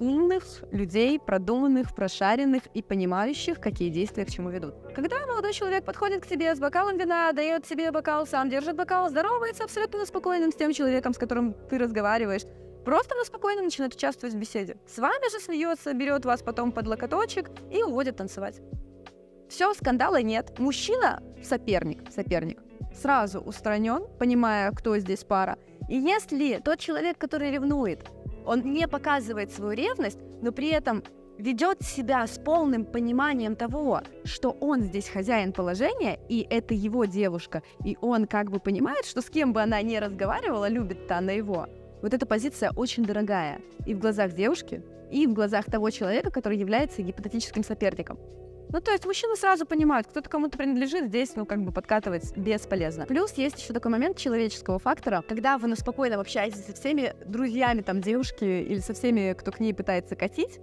умных 0.00 0.44
людей, 0.70 1.18
продуманных, 1.18 1.94
прошаренных 1.94 2.62
и 2.74 2.82
понимающих, 2.82 3.60
какие 3.60 3.90
действия 3.90 4.24
к 4.24 4.30
чему 4.30 4.50
ведут. 4.50 4.74
Когда 4.94 5.26
молодой 5.26 5.52
человек 5.52 5.84
подходит 5.84 6.22
к 6.22 6.26
тебе 6.26 6.54
с 6.54 6.58
бокалом 6.58 6.98
вина, 6.98 7.32
дает 7.32 7.66
себе 7.66 7.90
бокал, 7.90 8.26
сам 8.26 8.48
держит 8.48 8.76
бокал, 8.76 9.08
здоровается 9.08 9.64
абсолютно 9.64 10.04
спокойным 10.06 10.52
с 10.52 10.54
тем 10.54 10.72
человеком, 10.72 11.14
с 11.14 11.18
которым 11.18 11.54
ты 11.68 11.78
разговариваешь, 11.78 12.42
просто 12.84 13.14
на 13.14 13.24
спокойно 13.24 13.62
начинает 13.62 13.94
участвовать 13.94 14.34
в 14.34 14.38
беседе. 14.38 14.76
С 14.86 14.98
вами 14.98 15.30
же 15.30 15.38
смеется, 15.38 15.94
берет 15.94 16.24
вас 16.24 16.42
потом 16.42 16.72
под 16.72 16.86
локоточек 16.86 17.50
и 17.70 17.82
уводит 17.82 18.16
танцевать. 18.16 18.60
Все, 19.48 19.74
скандала 19.74 20.22
нет. 20.22 20.58
Мужчина 20.58 21.22
соперник, 21.42 22.10
соперник, 22.10 22.58
сразу 22.94 23.40
устранен, 23.40 24.06
понимая, 24.18 24.70
кто 24.72 24.96
здесь 24.98 25.24
пара. 25.24 25.58
И 25.88 25.96
если 25.96 26.58
тот 26.64 26.78
человек, 26.78 27.18
который 27.18 27.50
ревнует, 27.50 28.08
он 28.46 28.62
не 28.72 28.88
показывает 28.88 29.52
свою 29.52 29.72
ревность, 29.72 30.18
но 30.40 30.52
при 30.52 30.68
этом 30.68 31.02
ведет 31.38 31.82
себя 31.82 32.26
с 32.26 32.38
полным 32.38 32.84
пониманием 32.84 33.56
того, 33.56 34.02
что 34.24 34.50
он 34.60 34.82
здесь 34.82 35.08
хозяин 35.08 35.52
положения, 35.52 36.18
и 36.28 36.46
это 36.48 36.74
его 36.74 37.04
девушка, 37.04 37.62
и 37.84 37.96
он 38.00 38.26
как 38.26 38.50
бы 38.50 38.60
понимает, 38.60 39.06
что 39.06 39.22
с 39.22 39.30
кем 39.30 39.52
бы 39.52 39.62
она 39.62 39.80
ни 39.82 39.96
разговаривала, 39.96 40.68
любит-то 40.68 41.18
она 41.18 41.32
его. 41.32 41.66
Вот 42.02 42.14
эта 42.14 42.26
позиция 42.26 42.72
очень 42.76 43.04
дорогая 43.04 43.60
и 43.86 43.94
в 43.94 43.98
глазах 43.98 44.32
девушки, 44.32 44.82
и 45.10 45.26
в 45.26 45.32
глазах 45.34 45.66
того 45.66 45.90
человека, 45.90 46.30
который 46.30 46.58
является 46.58 47.02
гипотетическим 47.02 47.62
соперником. 47.62 48.18
Ну, 48.72 48.80
то 48.80 48.90
есть 48.90 49.04
мужчины 49.04 49.36
сразу 49.36 49.66
понимают, 49.66 50.06
кто-то 50.06 50.30
кому-то 50.30 50.56
принадлежит, 50.56 51.08
здесь, 51.08 51.36
ну, 51.36 51.44
как 51.44 51.62
бы 51.62 51.72
подкатывать 51.72 52.34
бесполезно. 52.36 53.04
Плюс 53.04 53.34
есть 53.34 53.62
еще 53.62 53.74
такой 53.74 53.92
момент 53.92 54.16
человеческого 54.16 54.78
фактора, 54.78 55.22
когда 55.28 55.58
вы 55.58 55.68
ну, 55.68 55.76
спокойно 55.76 56.18
общаетесь 56.18 56.64
со 56.64 56.72
всеми 56.72 57.14
друзьями 57.26 57.82
там 57.82 58.00
девушки 58.00 58.44
или 58.44 58.78
со 58.78 58.94
всеми, 58.94 59.34
кто 59.34 59.52
к 59.52 59.60
ней 59.60 59.74
пытается 59.74 60.16
катить, 60.16 60.58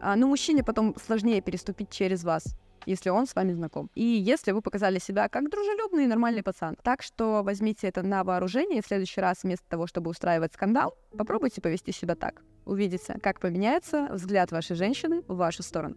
а, 0.00 0.16
ну, 0.16 0.28
мужчине 0.28 0.64
потом 0.64 0.96
сложнее 1.04 1.42
переступить 1.42 1.90
через 1.90 2.24
вас 2.24 2.44
если 2.84 3.10
он 3.10 3.28
с 3.28 3.34
вами 3.36 3.52
знаком. 3.52 3.90
И 3.94 4.02
если 4.02 4.50
вы 4.50 4.60
показали 4.60 4.98
себя 4.98 5.28
как 5.28 5.48
дружелюбный 5.48 6.02
и 6.02 6.08
нормальный 6.08 6.42
пацан. 6.42 6.76
Так 6.82 7.02
что 7.02 7.44
возьмите 7.44 7.86
это 7.86 8.02
на 8.02 8.24
вооружение, 8.24 8.82
в 8.82 8.86
следующий 8.86 9.20
раз 9.20 9.44
вместо 9.44 9.64
того, 9.68 9.86
чтобы 9.86 10.10
устраивать 10.10 10.54
скандал, 10.54 10.96
попробуйте 11.16 11.60
повести 11.60 11.92
себя 11.92 12.16
так. 12.16 12.42
Увидите, 12.64 13.20
как 13.22 13.38
поменяется 13.38 14.08
взгляд 14.10 14.50
вашей 14.50 14.74
женщины 14.74 15.22
в 15.28 15.36
вашу 15.36 15.62
сторону. 15.62 15.94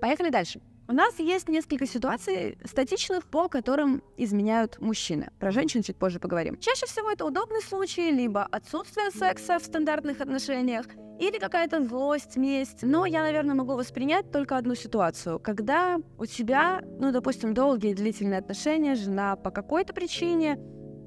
Поехали 0.00 0.30
дальше. 0.30 0.62
У 0.88 0.92
нас 0.92 1.18
есть 1.18 1.48
несколько 1.48 1.84
ситуаций 1.84 2.58
статичных, 2.64 3.26
по 3.26 3.48
которым 3.48 4.04
изменяют 4.16 4.80
мужчины. 4.80 5.30
Про 5.40 5.50
женщин 5.50 5.82
чуть 5.82 5.96
позже 5.96 6.20
поговорим. 6.20 6.58
Чаще 6.58 6.86
всего 6.86 7.10
это 7.10 7.24
удобный 7.24 7.60
случай, 7.60 8.12
либо 8.12 8.44
отсутствие 8.44 9.10
секса 9.10 9.58
в 9.58 9.64
стандартных 9.64 10.20
отношениях, 10.20 10.86
или 11.18 11.38
какая-то 11.38 11.82
злость, 11.82 12.36
месть. 12.36 12.82
Но 12.82 13.04
я, 13.04 13.22
наверное, 13.22 13.56
могу 13.56 13.74
воспринять 13.74 14.30
только 14.30 14.56
одну 14.56 14.76
ситуацию. 14.76 15.40
Когда 15.40 15.98
у 16.18 16.26
тебя, 16.26 16.82
ну, 17.00 17.10
допустим, 17.10 17.52
долгие 17.52 17.94
длительные 17.94 18.38
отношения, 18.38 18.94
жена 18.94 19.34
по 19.34 19.50
какой-то 19.50 19.92
причине 19.92 20.56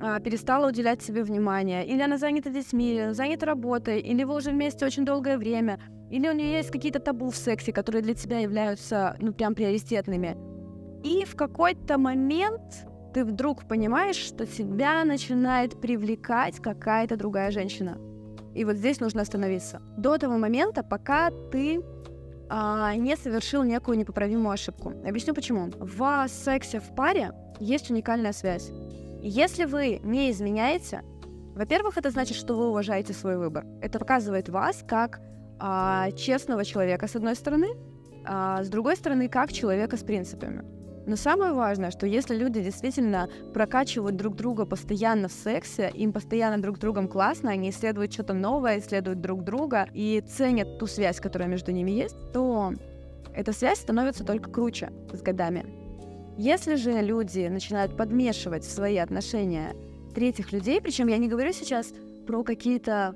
а, 0.01 0.19
перестала 0.19 0.67
уделять 0.67 1.01
себе 1.01 1.23
внимание, 1.23 1.87
или 1.87 2.01
она 2.01 2.17
занята 2.17 2.49
детьми, 2.49 3.09
занята 3.11 3.45
работой, 3.45 4.01
или 4.01 4.23
вы 4.23 4.35
уже 4.35 4.51
вместе 4.51 4.85
очень 4.85 5.05
долгое 5.05 5.37
время, 5.37 5.79
или 6.09 6.27
у 6.27 6.33
нее 6.33 6.53
есть 6.53 6.71
какие-то 6.71 6.99
табу 6.99 7.29
в 7.29 7.35
сексе, 7.35 7.71
которые 7.71 8.01
для 8.01 8.15
тебя 8.15 8.39
являются, 8.39 9.15
ну, 9.19 9.33
прям 9.33 9.55
приоритетными. 9.55 10.37
И 11.03 11.23
в 11.25 11.35
какой-то 11.35 11.97
момент 11.97 12.85
ты 13.13 13.23
вдруг 13.23 13.67
понимаешь, 13.67 14.15
что 14.15 14.45
тебя 14.45 15.03
начинает 15.05 15.79
привлекать 15.79 16.59
какая-то 16.59 17.15
другая 17.15 17.51
женщина. 17.51 17.97
И 18.53 18.65
вот 18.65 18.75
здесь 18.75 18.99
нужно 18.99 19.21
остановиться. 19.21 19.81
До 19.97 20.17
того 20.17 20.37
момента, 20.37 20.83
пока 20.83 21.31
ты 21.51 21.81
а, 22.49 22.95
не 22.95 23.15
совершил 23.15 23.63
некую 23.63 23.97
непоправимую 23.97 24.51
ошибку. 24.51 24.89
Объясню 25.05 25.33
почему. 25.33 25.71
В 25.79 26.27
сексе 26.27 26.79
в 26.79 26.95
паре 26.95 27.31
есть 27.59 27.91
уникальная 27.91 28.33
связь. 28.33 28.71
Если 29.21 29.65
вы 29.65 29.99
не 30.03 30.31
изменяете, 30.31 31.03
во-первых, 31.55 31.97
это 31.97 32.09
значит, 32.09 32.37
что 32.37 32.55
вы 32.55 32.69
уважаете 32.69 33.13
свой 33.13 33.37
выбор. 33.37 33.65
Это 33.81 33.99
показывает 33.99 34.49
вас 34.49 34.83
как 34.87 35.19
а, 35.59 36.11
честного 36.11 36.65
человека, 36.65 37.07
с 37.07 37.15
одной 37.15 37.35
стороны, 37.35 37.67
а 38.25 38.63
с 38.63 38.69
другой 38.69 38.95
стороны, 38.95 39.29
как 39.29 39.51
человека 39.51 39.97
с 39.97 40.03
принципами. 40.03 40.63
Но 41.05 41.15
самое 41.15 41.53
важное, 41.53 41.89
что 41.89 42.05
если 42.05 42.35
люди 42.35 42.61
действительно 42.61 43.29
прокачивают 43.53 44.15
друг 44.15 44.35
друга 44.35 44.65
постоянно 44.65 45.27
в 45.27 45.31
сексе, 45.31 45.89
им 45.95 46.13
постоянно 46.13 46.61
друг 46.61 46.77
другом 46.77 47.07
классно, 47.07 47.49
они 47.49 47.71
исследуют 47.71 48.13
что-то 48.13 48.33
новое, 48.33 48.77
исследуют 48.77 49.19
друг 49.19 49.43
друга 49.43 49.87
и 49.93 50.23
ценят 50.27 50.77
ту 50.77 50.85
связь, 50.85 51.19
которая 51.19 51.49
между 51.49 51.71
ними 51.71 51.91
есть, 51.91 52.15
то 52.31 52.73
эта 53.33 53.53
связь 53.53 53.79
становится 53.79 54.23
только 54.23 54.51
круче 54.51 54.91
с 55.11 55.21
годами. 55.21 55.65
Если 56.37 56.75
же 56.75 57.01
люди 57.01 57.47
начинают 57.47 57.97
подмешивать 57.97 58.63
в 58.63 58.71
свои 58.71 58.97
отношения 58.97 59.75
третьих 60.13 60.51
людей, 60.51 60.79
причем 60.79 61.07
я 61.07 61.17
не 61.17 61.27
говорю 61.27 61.51
сейчас 61.53 61.91
про 62.27 62.43
какие-то 62.43 63.15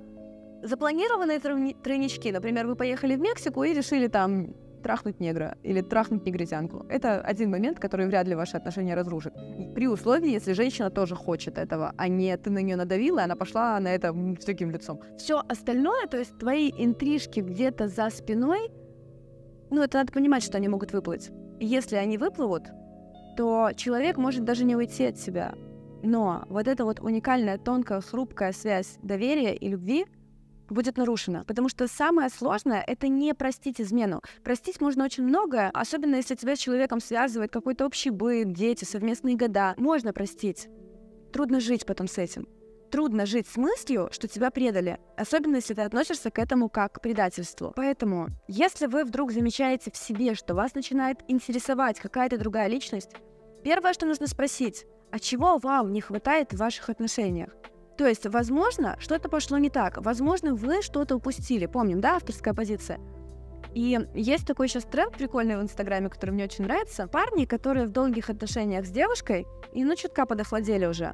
запланированные 0.64 1.40
тройнички. 1.40 2.32
Например, 2.32 2.66
вы 2.66 2.76
поехали 2.76 3.16
в 3.16 3.20
Мексику 3.22 3.64
и 3.64 3.74
решили 3.74 4.08
там 4.08 4.54
трахнуть 4.82 5.20
негра 5.20 5.58
или 5.64 5.82
трахнуть 5.82 6.26
негритянку. 6.26 6.86
Это 6.90 7.22
один 7.22 7.50
момент, 7.50 7.80
который 7.80 8.06
вряд 8.08 8.28
ли 8.28 8.36
ваши 8.36 8.58
отношения 8.58 8.96
разрушит. 8.96 9.34
При 9.74 9.88
условии, 9.88 10.30
если 10.30 10.54
женщина 10.54 10.90
тоже 10.90 11.16
хочет 11.16 11.58
этого, 11.58 11.94
а 11.98 12.08
не 12.08 12.36
ты 12.38 12.50
на 12.50 12.60
нее 12.60 12.76
надавила, 12.76 13.20
и 13.20 13.24
она 13.24 13.36
пошла 13.36 13.80
на 13.80 13.88
это 13.88 14.14
с 14.40 14.46
таким 14.46 14.72
лицом. 14.72 15.02
Все 15.18 15.42
остальное, 15.48 16.08
то 16.08 16.18
есть 16.18 16.38
твои 16.38 16.70
интрижки 16.70 17.40
где-то 17.40 17.88
за 17.88 18.10
спиной, 18.10 18.72
ну, 19.70 19.82
это 19.82 19.98
надо 19.98 20.12
понимать, 20.12 20.44
что 20.44 20.58
они 20.58 20.68
могут 20.68 20.94
выплыть. 20.94 21.32
если 21.60 21.96
они 21.96 22.18
выплывут, 22.18 22.64
то 23.38 23.72
человек 23.76 24.18
может 24.18 24.44
даже 24.44 24.66
не 24.66 24.76
уйти 24.76 25.06
от 25.06 25.18
себя. 25.18 25.54
Но 26.04 26.44
вот 26.50 26.68
эта 26.68 26.84
вот 26.84 27.00
уникальная, 27.00 27.58
тонкая, 27.58 28.02
хрупкая 28.02 28.52
связь 28.52 28.98
доверия 29.02 29.56
и 29.56 29.70
любви— 29.70 30.06
будет 30.70 30.98
нарушена. 30.98 31.44
Потому 31.46 31.70
что 31.70 31.88
самое 31.88 32.30
сложное— 32.30 32.84
это 32.88 33.08
не 33.08 33.34
простить 33.34 33.82
измену. 33.82 34.22
Простить 34.44 34.82
можно 34.82 35.06
очень 35.06 35.24
многое, 35.24 35.70
особенно 35.74 36.16
если 36.16 36.36
тебя 36.36 36.56
с 36.56 36.60
человеком 36.60 37.00
связывает 37.00 37.52
какой-то 37.52 37.86
общий 37.86 38.10
быт, 38.10 38.54
дети, 38.54 38.86
совместные 38.86 39.36
года. 39.36 39.74
Можно 39.78 40.14
простить. 40.14 40.68
Трудно 41.32 41.60
жить 41.60 41.86
потом 41.86 42.08
с 42.08 42.18
этим. 42.18 42.48
Трудно 42.92 43.26
жить 43.26 43.48
с 43.48 43.58
мыслью, 43.58 44.10
что 44.12 44.28
тебя 44.28 44.52
предали, 44.52 45.00
особенно 45.18 45.56
если 45.56 45.74
ты 45.74 45.82
относишься 45.82 46.30
к 46.30 46.38
этому 46.38 46.70
как 46.70 46.94
к 46.94 47.02
предательству. 47.02 47.74
Поэтому, 47.76 48.28
если 48.48 48.86
вы 48.86 49.04
вдруг 49.04 49.32
замечаете 49.32 49.90
в 49.90 49.98
себе, 49.98 50.36
что 50.36 50.54
вас 50.54 50.76
начинает 50.76 51.18
интересовать 51.28 52.00
какая-то 52.00 52.38
другая 52.38 52.68
личность, 52.68 53.10
первое, 53.64 53.94
что 53.94 54.06
нужно 54.06 54.28
спросить, 54.28 54.86
а 55.12 55.18
чего 55.18 55.58
вам 55.58 55.92
не 55.92 56.02
хватает 56.02 56.54
в 56.54 56.58
ваших 56.58 56.90
отношениях? 56.90 57.56
То 57.98 58.08
есть, 58.08 58.26
возможно, 58.26 58.96
что-то 59.00 59.30
пошло 59.30 59.58
не 59.58 59.70
так. 59.70 60.04
Возможно, 60.04 60.56
вы 60.56 60.82
что-то 60.82 61.16
упустили. 61.16 61.68
Помним, 61.68 62.02
да, 62.02 62.16
авторская 62.16 62.54
позиция. 62.54 63.00
И 63.74 64.00
есть 64.14 64.46
такой 64.46 64.68
сейчас 64.68 64.84
тренд 64.84 65.14
прикольный 65.14 65.58
в 65.58 65.62
Инстаграме, 65.62 66.10
который 66.10 66.32
мне 66.32 66.44
очень 66.44 66.64
нравится. 66.64 67.08
Парни, 67.08 67.46
которые 67.46 67.88
в 67.88 67.92
долгих 67.92 68.30
отношениях 68.30 68.86
с 68.86 68.90
девушкой, 68.90 69.46
и 69.74 69.84
ну 69.84 69.96
чутка 69.96 70.26
подохладели 70.26 70.86
уже, 70.86 71.14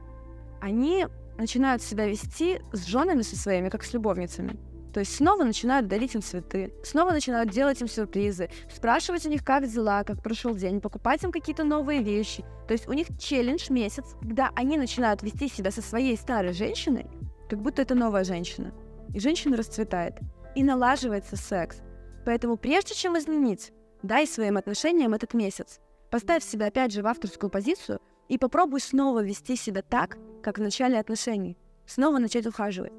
они 0.62 1.08
начинают 1.38 1.82
себя 1.82 2.06
вести 2.06 2.62
с 2.74 2.86
женами 2.86 3.22
со 3.22 3.38
своими, 3.38 3.70
как 3.70 3.84
с 3.84 3.94
любовницами. 3.94 4.58
То 4.94 5.02
есть 5.02 5.16
снова 5.16 5.44
начинают 5.44 5.88
дарить 5.88 6.16
им 6.16 6.22
цветы, 6.22 6.74
снова 6.84 7.12
начинают 7.12 7.52
делать 7.52 7.80
им 7.82 7.88
сюрпризы, 7.88 8.50
спрашивать 8.74 9.26
у 9.26 9.30
них, 9.30 9.44
как 9.46 9.68
дела, 9.68 10.04
как 10.04 10.24
прошел 10.24 10.56
день, 10.56 10.82
покупать 10.82 11.24
им 11.24 11.32
какие-то 11.32 11.64
новые 11.64 12.02
вещи. 12.02 12.44
То 12.68 12.74
есть 12.74 12.88
у 12.88 12.94
них 12.94 13.08
челлендж 13.20 13.72
месяц, 13.72 14.06
когда 14.20 14.52
они 14.56 14.78
начинают 14.78 15.22
вести 15.22 15.48
себя 15.48 15.72
со 15.72 15.82
своей 15.82 16.18
старой 16.18 16.54
женщиной, 16.54 17.08
как 17.50 17.62
будто 17.62 17.82
это 17.82 17.94
новая 17.94 18.24
женщина. 18.24 18.74
И 19.14 19.20
женщина 19.20 19.58
расцветает. 19.58 20.16
И 20.56 20.64
налаживается 20.64 21.36
секс. 21.36 21.78
Поэтому 22.26 22.58
прежде 22.58 22.96
чем 22.96 23.18
изменить, 23.18 23.72
дай 24.02 24.26
своим 24.26 24.58
отношениям 24.58 25.14
этот 25.14 25.34
месяц. 25.34 25.80
Поставь 26.10 26.44
себя 26.44 26.68
опять 26.68 26.92
же 26.92 27.04
в 27.04 27.08
авторскую 27.08 27.52
позицию 27.52 28.00
и 28.28 28.40
попробуй 28.40 28.82
снова 28.82 29.24
вести 29.24 29.56
себя 29.56 29.84
так, 29.84 30.18
как 30.42 30.58
в 30.58 30.62
начале 30.62 31.00
отношений. 31.00 31.58
Снова 31.86 32.18
начать 32.18 32.48
ухаживать 32.48 32.94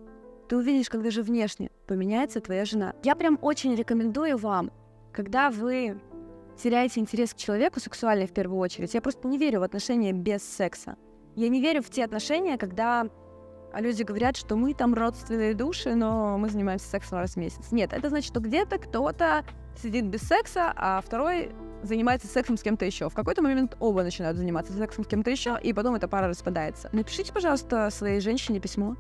ты 0.51 0.57
увидишь, 0.57 0.91
когда 0.91 1.13
же 1.13 1.23
внешне 1.23 1.71
поменяется 1.91 2.41
твоя 2.41 2.65
жена. 2.65 2.95
Я 3.03 3.17
прям 3.17 3.37
очень 3.43 3.75
рекомендую 3.75 4.37
вам, 4.39 4.71
когда 5.11 5.51
вы 5.51 6.01
теряете 6.57 7.01
интерес 7.01 7.35
к 7.35 7.37
человеку 7.37 7.81
сексуальный 7.81 8.29
в 8.29 8.33
первую 8.33 8.61
очередь, 8.61 8.95
я 8.95 9.01
просто 9.01 9.27
не 9.27 9.39
верю 9.39 9.59
в 9.59 9.63
отношения 9.65 10.13
без 10.13 10.45
секса. 10.45 10.97
Я 11.35 11.49
не 11.49 11.61
верю 11.61 11.83
в 11.83 11.91
те 11.91 12.05
отношения, 12.05 12.59
когда 12.59 13.09
люди 13.75 14.05
говорят, 14.05 14.37
что 14.37 14.55
мы 14.55 14.73
там 14.73 14.95
родственные 14.95 15.55
души, 15.55 15.97
но 15.97 16.39
мы 16.39 16.49
занимаемся 16.49 16.87
сексом 16.87 17.19
раз 17.19 17.33
в 17.33 17.39
месяц. 17.39 17.73
Нет, 17.73 17.93
это 17.93 18.09
значит, 18.09 18.31
что 18.31 18.39
где-то 18.39 18.79
кто-то 18.79 19.45
сидит 19.77 20.07
без 20.07 20.21
секса, 20.21 20.73
а 20.77 21.03
второй 21.05 21.51
занимается 21.83 22.29
сексом 22.29 22.57
с 22.57 22.63
кем-то 22.63 22.85
еще. 22.85 23.09
В 23.09 23.15
какой-то 23.15 23.43
момент 23.43 23.77
оба 23.81 24.05
начинают 24.05 24.39
заниматься 24.39 24.73
сексом 24.73 25.03
с 25.03 25.09
кем-то 25.09 25.29
еще, 25.29 25.59
и 25.61 25.73
потом 25.73 25.97
эта 25.97 26.07
пара 26.07 26.29
распадается. 26.29 26.89
Напишите, 26.93 27.33
пожалуйста, 27.33 27.91
своей 27.91 28.21
женщине 28.21 28.61
письмо 28.61 28.95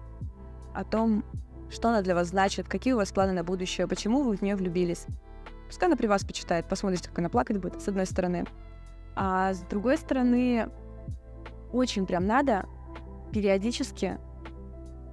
о 0.74 0.82
том, 0.82 1.24
что 1.70 1.88
она 1.88 2.02
для 2.02 2.14
вас 2.14 2.28
значит, 2.28 2.68
какие 2.68 2.92
у 2.92 2.96
вас 2.96 3.12
планы 3.12 3.32
на 3.32 3.44
будущее, 3.44 3.86
почему 3.86 4.22
вы 4.22 4.36
в 4.36 4.42
нее 4.42 4.56
влюбились. 4.56 5.06
Пускай 5.66 5.88
она 5.88 5.96
при 5.96 6.06
вас 6.06 6.24
почитает, 6.24 6.66
посмотрите, 6.68 7.08
как 7.08 7.18
она 7.20 7.28
плакать 7.28 7.58
будет, 7.58 7.80
с 7.80 7.88
одной 7.88 8.06
стороны. 8.06 8.44
А 9.14 9.54
с 9.54 9.60
другой 9.60 9.98
стороны, 9.98 10.68
очень 11.72 12.06
прям 12.06 12.26
надо 12.26 12.66
периодически 13.32 14.18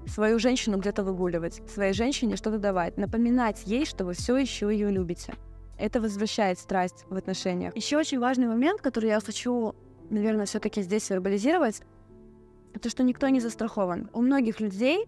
свою 0.08 0.40
женщину 0.40 0.78
где-то 0.78 1.04
выгуливать, 1.04 1.62
своей 1.70 1.94
женщине 1.94 2.38
что-то 2.38 2.58
давать, 2.58 2.98
напоминать 2.98 3.64
ей, 3.66 3.86
что 3.86 4.06
вы 4.06 4.14
все 4.14 4.38
еще 4.38 4.72
ее 4.72 4.90
любите. 4.90 5.34
Это 5.78 6.02
возвращает 6.02 6.58
страсть 6.58 7.06
в 7.10 7.16
отношениях. 7.16 7.76
Еще 7.76 7.98
очень 7.98 8.20
важный 8.20 8.48
момент, 8.48 8.82
который 8.82 9.10
я 9.10 9.20
хочу, 9.20 9.76
наверное, 10.10 10.46
все-таки 10.46 10.82
здесь 10.82 11.10
вербализировать, 11.10 11.82
это 12.74 12.90
что 12.90 13.04
никто 13.04 13.28
не 13.28 13.40
застрахован. 13.40 14.10
У 14.14 14.22
многих 14.22 14.60
людей 14.60 15.08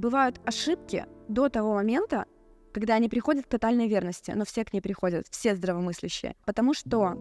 бывают 0.00 0.40
ошибки 0.44 1.06
до 1.28 1.48
того 1.48 1.74
момента, 1.74 2.24
когда 2.72 2.94
они 2.94 3.08
приходят 3.08 3.46
к 3.46 3.48
тотальной 3.48 3.88
верности, 3.88 4.32
но 4.32 4.44
все 4.44 4.64
к 4.64 4.72
ней 4.72 4.80
приходят, 4.80 5.26
все 5.30 5.54
здравомыслящие. 5.54 6.34
Потому 6.44 6.74
что 6.74 7.16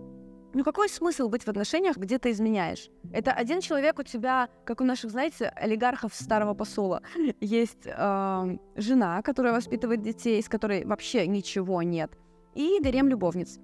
ну 0.54 0.64
какой 0.64 0.90
смысл 0.90 1.30
быть 1.30 1.44
в 1.44 1.48
отношениях, 1.48 1.98
где 1.98 2.18
ты 2.18 2.32
изменяешь? 2.32 2.90
Это 3.14 3.32
один 3.32 3.62
человек 3.62 4.00
у 4.00 4.04
тебя, 4.04 4.50
как 4.66 4.82
у 4.82 4.84
наших, 4.84 5.12
знаете, 5.12 5.46
олигархов 5.56 6.16
старого 6.16 6.56
посола. 6.56 7.04
Есть 7.40 7.86
э, 7.86 8.58
жена, 8.76 9.22
которая 9.22 9.54
воспитывает 9.54 10.02
детей, 10.02 10.42
с 10.42 10.50
которой 10.50 10.86
вообще 10.86 11.28
ничего 11.28 11.84
нет. 11.84 12.12
И 12.56 12.80
гарем 12.82 13.10
любовниц. 13.10 13.60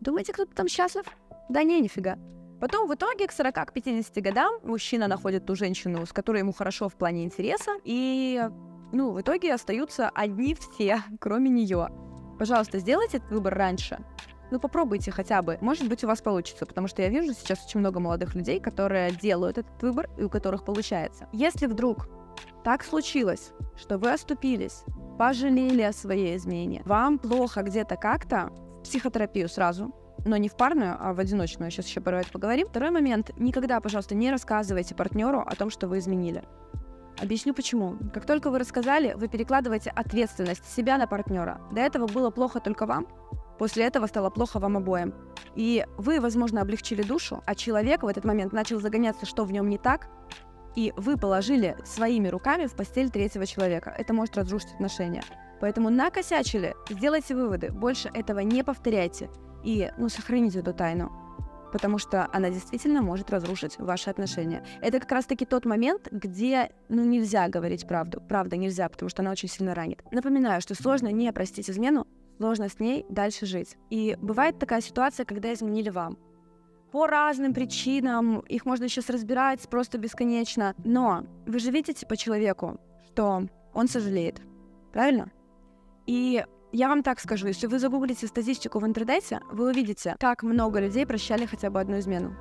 Думаете, 0.00 0.32
кто-то 0.32 0.52
там 0.54 0.66
счастлив? 0.66 1.04
Да 1.48 1.62
не, 1.62 1.80
нифига. 1.80 2.18
Потом 2.60 2.88
в 2.88 2.94
итоге 2.94 3.26
к 3.26 3.32
40-50 3.32 4.20
годам 4.20 4.54
мужчина 4.62 5.08
находит 5.08 5.44
ту 5.44 5.54
женщину, 5.54 6.06
с 6.06 6.12
которой 6.12 6.38
ему 6.38 6.52
хорошо 6.52 6.88
в 6.88 6.94
плане 6.94 7.24
интереса, 7.24 7.72
и 7.84 8.42
ну, 8.92 9.12
в 9.12 9.20
итоге 9.20 9.52
остаются 9.52 10.08
одни 10.08 10.54
все, 10.54 11.02
кроме 11.20 11.50
нее. 11.50 11.88
Пожалуйста, 12.38 12.78
сделайте 12.78 13.18
этот 13.18 13.30
выбор 13.30 13.54
раньше. 13.54 13.98
Ну, 14.50 14.60
попробуйте 14.60 15.10
хотя 15.10 15.42
бы. 15.42 15.58
Может 15.60 15.88
быть, 15.88 16.04
у 16.04 16.06
вас 16.06 16.22
получится, 16.22 16.66
потому 16.66 16.86
что 16.86 17.02
я 17.02 17.08
вижу 17.08 17.34
сейчас 17.34 17.64
очень 17.66 17.80
много 17.80 17.98
молодых 17.98 18.34
людей, 18.34 18.60
которые 18.60 19.10
делают 19.10 19.58
этот 19.58 19.82
выбор 19.82 20.08
и 20.16 20.22
у 20.22 20.30
которых 20.30 20.64
получается. 20.64 21.28
Если 21.32 21.66
вдруг 21.66 22.08
так 22.62 22.84
случилось, 22.84 23.50
что 23.76 23.98
вы 23.98 24.12
оступились, 24.12 24.84
пожалели 25.18 25.82
о 25.82 25.92
своей 25.92 26.36
измене, 26.36 26.82
вам 26.84 27.18
плохо 27.18 27.62
где-то 27.62 27.96
как-то, 27.96 28.52
психотерапию 28.84 29.48
сразу, 29.48 29.92
но 30.24 30.36
не 30.36 30.48
в 30.48 30.56
парную, 30.56 30.96
а 30.98 31.12
в 31.12 31.20
одиночную. 31.20 31.70
Сейчас 31.70 31.86
еще 31.86 32.00
про 32.00 32.20
это 32.20 32.30
поговорим. 32.30 32.66
Второй 32.66 32.90
момент. 32.90 33.30
Никогда, 33.36 33.80
пожалуйста, 33.80 34.14
не 34.14 34.30
рассказывайте 34.30 34.94
партнеру 34.94 35.40
о 35.40 35.54
том, 35.54 35.70
что 35.70 35.88
вы 35.88 35.98
изменили. 35.98 36.42
Объясню 37.20 37.54
почему. 37.54 37.96
Как 38.12 38.26
только 38.26 38.50
вы 38.50 38.58
рассказали, 38.58 39.14
вы 39.14 39.28
перекладываете 39.28 39.90
ответственность 39.90 40.64
себя 40.70 40.98
на 40.98 41.06
партнера. 41.06 41.60
До 41.72 41.80
этого 41.80 42.06
было 42.06 42.30
плохо 42.30 42.60
только 42.60 42.86
вам, 42.86 43.06
После 43.58 43.84
этого 43.84 44.06
стало 44.06 44.30
плохо 44.30 44.58
вам 44.58 44.76
обоим. 44.76 45.14
И 45.54 45.86
вы, 45.96 46.20
возможно, 46.20 46.60
облегчили 46.60 47.02
душу, 47.02 47.42
а 47.46 47.54
человек 47.54 48.02
в 48.02 48.06
этот 48.06 48.24
момент 48.24 48.52
начал 48.52 48.80
загоняться, 48.80 49.24
что 49.24 49.44
в 49.44 49.52
нем 49.52 49.68
не 49.68 49.78
так, 49.78 50.08
и 50.74 50.92
вы 50.96 51.16
положили 51.16 51.76
своими 51.84 52.28
руками 52.28 52.66
в 52.66 52.74
постель 52.74 53.10
третьего 53.10 53.46
человека. 53.46 53.94
Это 53.96 54.12
может 54.12 54.36
разрушить 54.36 54.74
отношения. 54.74 55.22
Поэтому 55.58 55.88
накосячили, 55.88 56.74
сделайте 56.90 57.34
выводы, 57.34 57.70
больше 57.70 58.10
этого 58.12 58.40
не 58.40 58.62
повторяйте 58.62 59.30
и 59.64 59.90
ну, 59.98 60.08
сохраните 60.08 60.60
эту 60.60 60.72
тайну 60.72 61.10
потому 61.72 61.98
что 61.98 62.26
она 62.32 62.48
действительно 62.48 63.02
может 63.02 63.30
разрушить 63.30 63.78
ваши 63.78 64.08
отношения. 64.08 64.64
Это 64.80 64.98
как 64.98 65.12
раз-таки 65.12 65.44
тот 65.44 65.66
момент, 65.66 66.08
где 66.10 66.70
ну, 66.88 67.04
нельзя 67.04 67.48
говорить 67.48 67.86
правду. 67.86 68.22
Правда, 68.26 68.56
нельзя, 68.56 68.88
потому 68.88 69.10
что 69.10 69.20
она 69.20 69.32
очень 69.32 69.50
сильно 69.50 69.74
ранит. 69.74 70.00
Напоминаю, 70.10 70.62
что 70.62 70.74
сложно 70.74 71.08
не 71.08 71.30
простить 71.34 71.68
измену, 71.68 72.06
сложно 72.38 72.70
с 72.70 72.80
ней 72.80 73.04
дальше 73.10 73.44
жить. 73.44 73.76
И 73.90 74.16
бывает 74.22 74.58
такая 74.58 74.80
ситуация, 74.80 75.26
когда 75.26 75.52
изменили 75.52 75.90
вам. 75.90 76.18
По 76.92 77.06
разным 77.06 77.52
причинам, 77.52 78.40
их 78.40 78.64
можно 78.64 78.88
сейчас 78.88 79.10
разбирать 79.10 79.68
просто 79.68 79.98
бесконечно, 79.98 80.74
но 80.82 81.26
вы 81.46 81.58
же 81.58 81.70
видите 81.70 82.06
по 82.06 82.16
человеку, 82.16 82.80
что 83.08 83.48
он 83.74 83.88
сожалеет, 83.88 84.40
правильно? 84.92 85.30
И 86.06 86.42
я 86.76 86.88
вам 86.88 87.02
так 87.02 87.20
скажу, 87.20 87.46
если 87.46 87.66
вы 87.66 87.78
загуглите 87.78 88.26
статистику 88.26 88.80
в 88.80 88.86
интернете, 88.86 89.40
вы 89.50 89.70
увидите, 89.70 90.14
как 90.20 90.42
много 90.42 90.78
людей 90.78 91.06
прощали 91.06 91.46
хотя 91.46 91.70
бы 91.70 91.80
одну 91.80 91.98
измену. 91.98 92.36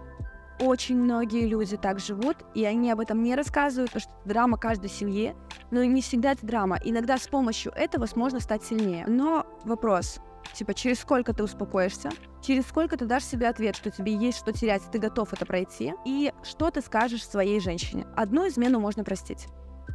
Очень 0.59 0.97
многие 0.97 1.47
люди 1.47 1.77
так 1.77 1.99
живут, 1.99 2.37
и 2.53 2.65
они 2.65 2.91
об 2.91 2.99
этом 2.99 3.23
не 3.23 3.33
рассказывают, 3.33 3.91
потому 3.91 4.01
что 4.01 4.27
драма 4.27 4.57
каждой 4.57 4.89
семьи, 4.89 5.35
но 5.71 5.83
не 5.85 6.01
всегда 6.01 6.33
это 6.33 6.45
драма. 6.45 6.77
Иногда 6.83 7.17
с 7.17 7.29
помощью 7.29 7.71
этого 7.73 8.07
сможно 8.07 8.41
стать 8.41 8.63
сильнее. 8.63 9.05
Но 9.07 9.45
вопрос, 9.63 10.19
типа, 10.53 10.73
через 10.73 10.99
сколько 10.99 11.33
ты 11.33 11.41
успокоишься, 11.41 12.09
через 12.41 12.65
сколько 12.67 12.97
ты 12.97 13.05
дашь 13.05 13.23
себе 13.23 13.47
ответ, 13.47 13.77
что 13.77 13.89
тебе 13.89 14.15
есть 14.15 14.39
что 14.39 14.51
терять, 14.51 14.81
ты 14.91 14.99
готов 14.99 15.31
это 15.31 15.45
пройти, 15.45 15.93
и 16.05 16.33
что 16.43 16.71
ты 16.71 16.81
скажешь 16.81 17.25
своей 17.25 17.61
женщине. 17.61 18.05
Одну 18.17 18.47
измену 18.49 18.81
можно 18.81 19.05
простить. 19.05 19.47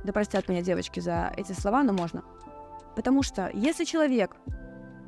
Да 0.02 0.14
простят 0.14 0.48
меня 0.48 0.62
девочки 0.62 1.00
за 1.00 1.30
эти 1.36 1.52
слова, 1.52 1.82
но 1.82 1.92
можно. 1.92 2.22
Потому 2.96 3.22
что 3.22 3.50
если 3.52 3.84
человек 3.84 4.36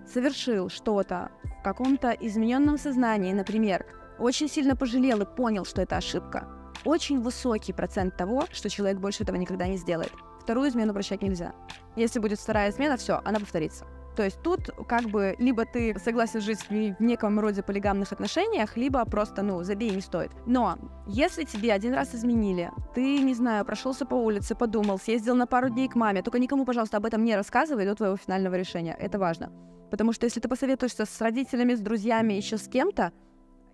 совершил 0.07 0.69
что-то 0.69 1.31
в 1.61 1.63
каком-то 1.63 2.11
измененном 2.11 2.79
сознании, 2.79 3.33
например, 3.33 3.87
очень 4.19 4.49
сильно 4.49 4.77
пожалел 4.77 5.21
и 5.23 5.37
понял, 5.37 5.65
что 5.65 5.83
это 5.83 5.97
ошибка, 5.97 6.49
очень 6.85 7.21
высокий 7.21 7.73
процент 7.73 8.17
того, 8.17 8.45
что 8.53 8.69
человек 8.69 8.99
больше 8.99 9.23
этого 9.23 9.37
никогда 9.37 9.67
не 9.67 9.77
сделает. 9.77 10.13
Вторую 10.41 10.69
измену 10.69 10.93
прощать 10.93 11.23
нельзя. 11.23 11.55
Если 11.95 12.19
будет 12.19 12.41
вторая 12.41 12.71
измена, 12.71 12.97
все, 12.97 13.21
она 13.25 13.39
повторится. 13.39 13.87
То 14.17 14.23
есть 14.23 14.43
тут 14.43 14.71
как 14.87 15.05
бы 15.05 15.35
либо 15.39 15.65
ты 15.65 15.99
согласен 15.99 16.41
жить 16.41 16.61
в 16.69 17.03
неком 17.03 17.41
роде 17.41 17.63
полигамных 17.63 18.13
отношениях, 18.13 18.77
либо 18.77 19.05
просто, 19.05 19.43
ну, 19.43 19.63
забей, 19.63 19.91
не 19.91 20.03
стоит. 20.03 20.31
Но 20.47 20.79
если 21.07 21.45
тебе 21.45 21.73
один 21.73 21.95
раз 21.95 22.15
изменили, 22.15 22.71
ты, 22.95 23.19
не 23.21 23.35
знаю, 23.35 23.65
прошелся 23.65 24.05
по 24.05 24.15
улице, 24.15 24.55
подумал, 24.55 24.99
съездил 24.99 25.35
на 25.35 25.47
пару 25.47 25.71
дней 25.71 25.89
к 25.89 25.95
маме, 25.95 26.23
только 26.23 26.39
никому, 26.39 26.65
пожалуйста, 26.65 26.99
об 26.99 27.07
этом 27.07 27.25
не 27.25 27.35
рассказывай 27.35 27.87
до 27.87 27.95
твоего 27.95 28.17
финального 28.17 28.55
решения. 28.55 28.97
Это 28.99 29.19
важно. 29.19 29.51
Потому 29.91 30.13
что 30.13 30.27
если 30.27 30.41
ты 30.41 30.49
посоветуешься 30.49 31.05
с 31.07 31.21
родителями, 31.21 31.75
с 31.75 31.81
друзьями, 31.81 32.35
еще 32.35 32.59
с 32.59 32.69
кем-то, 32.69 33.13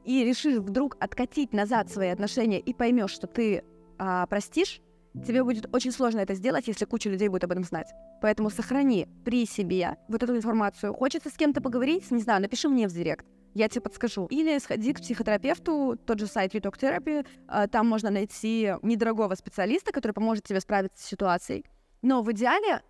и 0.04 0.24
решишь 0.24 0.56
вдруг 0.56 0.96
откатить 1.00 1.52
назад 1.52 1.90
свои 1.90 2.08
отношения 2.08 2.60
и 2.60 2.72
поймешь, 2.72 3.10
что 3.10 3.26
ты 3.26 3.62
а, 3.98 4.26
простишь, 4.26 4.80
тебе 5.26 5.44
будет 5.44 5.68
очень 5.74 5.92
сложно 5.92 6.20
это 6.20 6.34
сделать, 6.34 6.68
если 6.68 6.84
куча 6.84 7.10
людей 7.10 7.28
будет 7.28 7.44
об 7.44 7.52
этом 7.52 7.64
знать. 7.64 7.92
Поэтому 8.20 8.50
сохрани 8.50 9.06
при 9.24 9.46
себе 9.46 9.96
вот 10.08 10.22
эту 10.22 10.36
информацию. 10.36 10.94
Хочется 10.94 11.30
с 11.30 11.34
кем-то 11.34 11.60
поговорить, 11.60 12.10
не 12.10 12.22
знаю, 12.22 12.42
напиши 12.42 12.68
мне 12.68 12.88
в 12.88 12.92
директ. 12.92 13.26
Я 13.54 13.68
тебе 13.68 13.80
подскажу. 13.80 14.26
Или 14.26 14.58
сходи 14.58 14.92
к 14.92 15.00
психотерапевту, 15.00 15.98
тот 16.06 16.20
же 16.20 16.26
сайт 16.26 16.54
Talk 16.54 16.78
Therapy. 16.78 17.26
А, 17.48 17.66
там 17.66 17.88
можно 17.88 18.10
найти 18.10 18.74
недорогого 18.82 19.34
специалиста, 19.34 19.92
который 19.92 20.12
поможет 20.12 20.44
тебе 20.44 20.60
справиться 20.60 21.02
с 21.02 21.06
ситуацией. 21.06 21.64
Но 22.02 22.22
в 22.22 22.30
идеале 22.32 22.82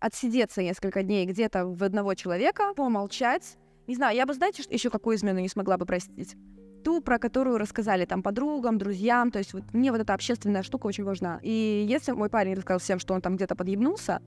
отсидеться 0.00 0.62
несколько 0.62 1.02
дней 1.02 1.26
где-то 1.26 1.66
в 1.66 1.82
одного 1.84 2.14
человека, 2.14 2.74
помолчать, 2.74 3.56
не 3.86 3.94
знаю, 3.94 4.16
я 4.16 4.26
бы, 4.26 4.34
знаете, 4.34 4.64
еще 4.68 4.90
какую 4.90 5.16
измену 5.16 5.40
не 5.40 5.48
смогла 5.48 5.76
бы 5.76 5.86
простить? 5.86 6.36
Ту, 6.82 7.00
про 7.00 7.18
которую 7.18 7.58
рассказали 7.58 8.04
там 8.04 8.22
подругам, 8.22 8.78
друзьям, 8.78 9.30
то 9.30 9.38
есть 9.38 9.54
вот 9.54 9.64
мне 9.72 9.92
вот 9.92 10.00
эта 10.00 10.14
общественная 10.14 10.62
штука 10.62 10.86
очень 10.86 11.04
важна. 11.04 11.38
И 11.42 11.86
если 11.88 12.12
мой 12.12 12.28
парень 12.28 12.54
рассказал 12.54 12.80
всем, 12.80 12.98
что 12.98 13.14
он 13.14 13.20
там 13.20 13.36
где-то 13.36 13.54
подъебнулся, 13.54 14.20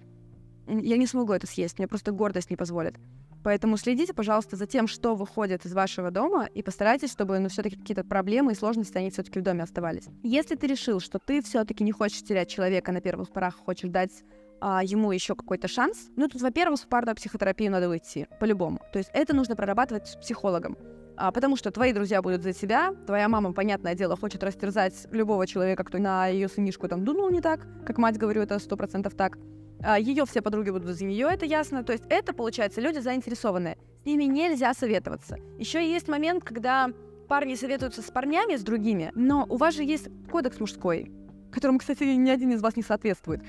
я 0.68 0.98
не 0.98 1.08
смогу 1.08 1.34
это 1.34 1.48
съесть, 1.48 1.78
мне 1.78 1.88
просто 1.88 2.12
гордость 2.12 2.50
не 2.50 2.56
позволит. 2.56 2.96
Поэтому 3.44 3.78
следите, 3.78 4.12
пожалуйста, 4.12 4.56
за 4.56 4.66
тем, 4.66 4.88
что 4.88 5.14
выходит 5.14 5.66
из 5.66 5.74
вашего 5.74 6.10
дома, 6.10 6.50
и 6.52 6.64
постарайтесь, 6.64 7.12
чтобы, 7.12 7.38
ну, 7.38 7.48
все-таки 7.48 7.76
какие-то 7.76 8.04
проблемы 8.04 8.54
и 8.54 8.56
сложности, 8.56 8.98
они 8.98 9.12
все-таки 9.12 9.40
в 9.40 9.44
доме 9.44 9.62
оставались. 9.62 10.06
Если 10.24 10.56
ты 10.56 10.66
решил, 10.66 11.00
что 11.00 11.20
ты 11.20 11.44
все-таки 11.44 11.84
не 11.84 11.92
хочешь 11.92 12.24
терять 12.24 12.50
человека 12.50 12.92
на 12.92 13.02
первых 13.02 13.32
порах, 13.32 13.56
хочешь 13.56 13.92
дать 13.92 14.24
а, 14.62 14.84
ему 14.84 15.12
еще 15.12 15.36
какой-то 15.36 15.68
шанс. 15.68 16.10
Ну, 16.16 16.28
тут, 16.28 16.42
во-первых, 16.42 16.80
в 16.80 16.88
парную 16.88 17.16
психотерапию 17.16 17.72
надо 17.72 17.88
уйти, 17.88 18.26
по-любому. 18.40 18.80
То 18.92 18.98
есть 18.98 19.12
это 19.14 19.36
нужно 19.36 19.56
прорабатывать 19.56 20.08
с 20.08 20.16
психологом. 20.16 20.76
А, 21.18 21.32
потому 21.32 21.56
что 21.56 21.72
твои 21.72 21.94
друзья 21.94 22.22
будут 22.22 22.44
за 22.44 22.54
тебя, 22.54 22.94
твоя 23.06 23.30
мама, 23.30 23.54
понятное 23.54 23.96
дело, 23.96 24.18
хочет 24.18 24.44
растерзать 24.44 25.08
любого 25.12 25.48
человека, 25.48 25.84
кто 25.84 25.98
на 25.98 26.28
ее 26.28 26.48
сынишку 26.48 26.88
там 26.88 27.06
дунул 27.06 27.30
не 27.30 27.42
так, 27.42 27.66
как 27.86 27.98
мать 27.98 28.18
говорю, 28.18 28.42
это 28.42 28.60
сто 28.60 28.76
процентов 28.76 29.14
так. 29.16 29.38
А, 29.82 30.00
ее 30.00 30.26
все 30.26 30.42
подруги 30.42 30.72
будут 30.72 30.96
за 30.98 31.06
нее, 31.06 31.28
это 31.32 31.46
ясно. 31.46 31.84
То 31.84 31.94
есть 31.94 32.04
это, 32.10 32.34
получается, 32.34 32.82
люди 32.82 33.00
заинтересованные. 33.00 33.78
С 34.04 34.06
ними 34.06 34.26
нельзя 34.26 34.74
советоваться. 34.74 35.38
Еще 35.58 35.90
есть 35.90 36.08
момент, 36.08 36.44
когда 36.44 36.90
парни 37.28 37.56
советуются 37.56 38.02
с 38.02 38.12
парнями, 38.12 38.56
с 38.56 38.62
другими, 38.62 39.12
но 39.16 39.46
у 39.50 39.58
вас 39.58 39.74
же 39.74 39.84
есть 39.84 40.10
кодекс 40.32 40.60
мужской, 40.60 41.12
которому, 41.52 41.80
кстати, 41.80 42.04
ни 42.04 42.30
один 42.30 42.52
из 42.52 42.62
вас 42.62 42.76
не 42.76 42.84
соответствует. 42.84 43.42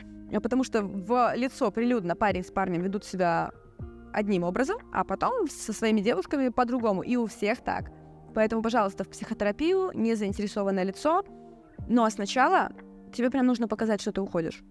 Потому 0.42 0.64
что 0.64 0.82
в 0.82 1.34
лицо 1.36 1.70
прилюдно 1.70 2.16
парень 2.16 2.44
с 2.44 2.50
парнем 2.50 2.82
ведут 2.82 3.04
себя 3.04 3.52
одним 4.16 4.44
образом, 4.44 4.78
а 4.92 5.04
потом 5.04 5.46
со 5.48 5.74
своими 5.74 6.00
девушками 6.00 6.48
по-другому. 6.48 7.02
И 7.02 7.16
у 7.16 7.26
всех 7.26 7.60
так. 7.60 7.92
Поэтому, 8.34 8.62
пожалуйста, 8.62 9.04
в 9.04 9.08
психотерапию, 9.08 9.90
не 9.94 10.14
заинтересованное 10.14 10.84
лицо. 10.84 11.22
Но 11.86 12.08
сначала 12.08 12.72
тебе 13.14 13.30
прям 13.30 13.46
нужно 13.46 13.68
показать, 13.68 14.00
что 14.00 14.12
ты 14.12 14.22
уходишь. 14.22 14.64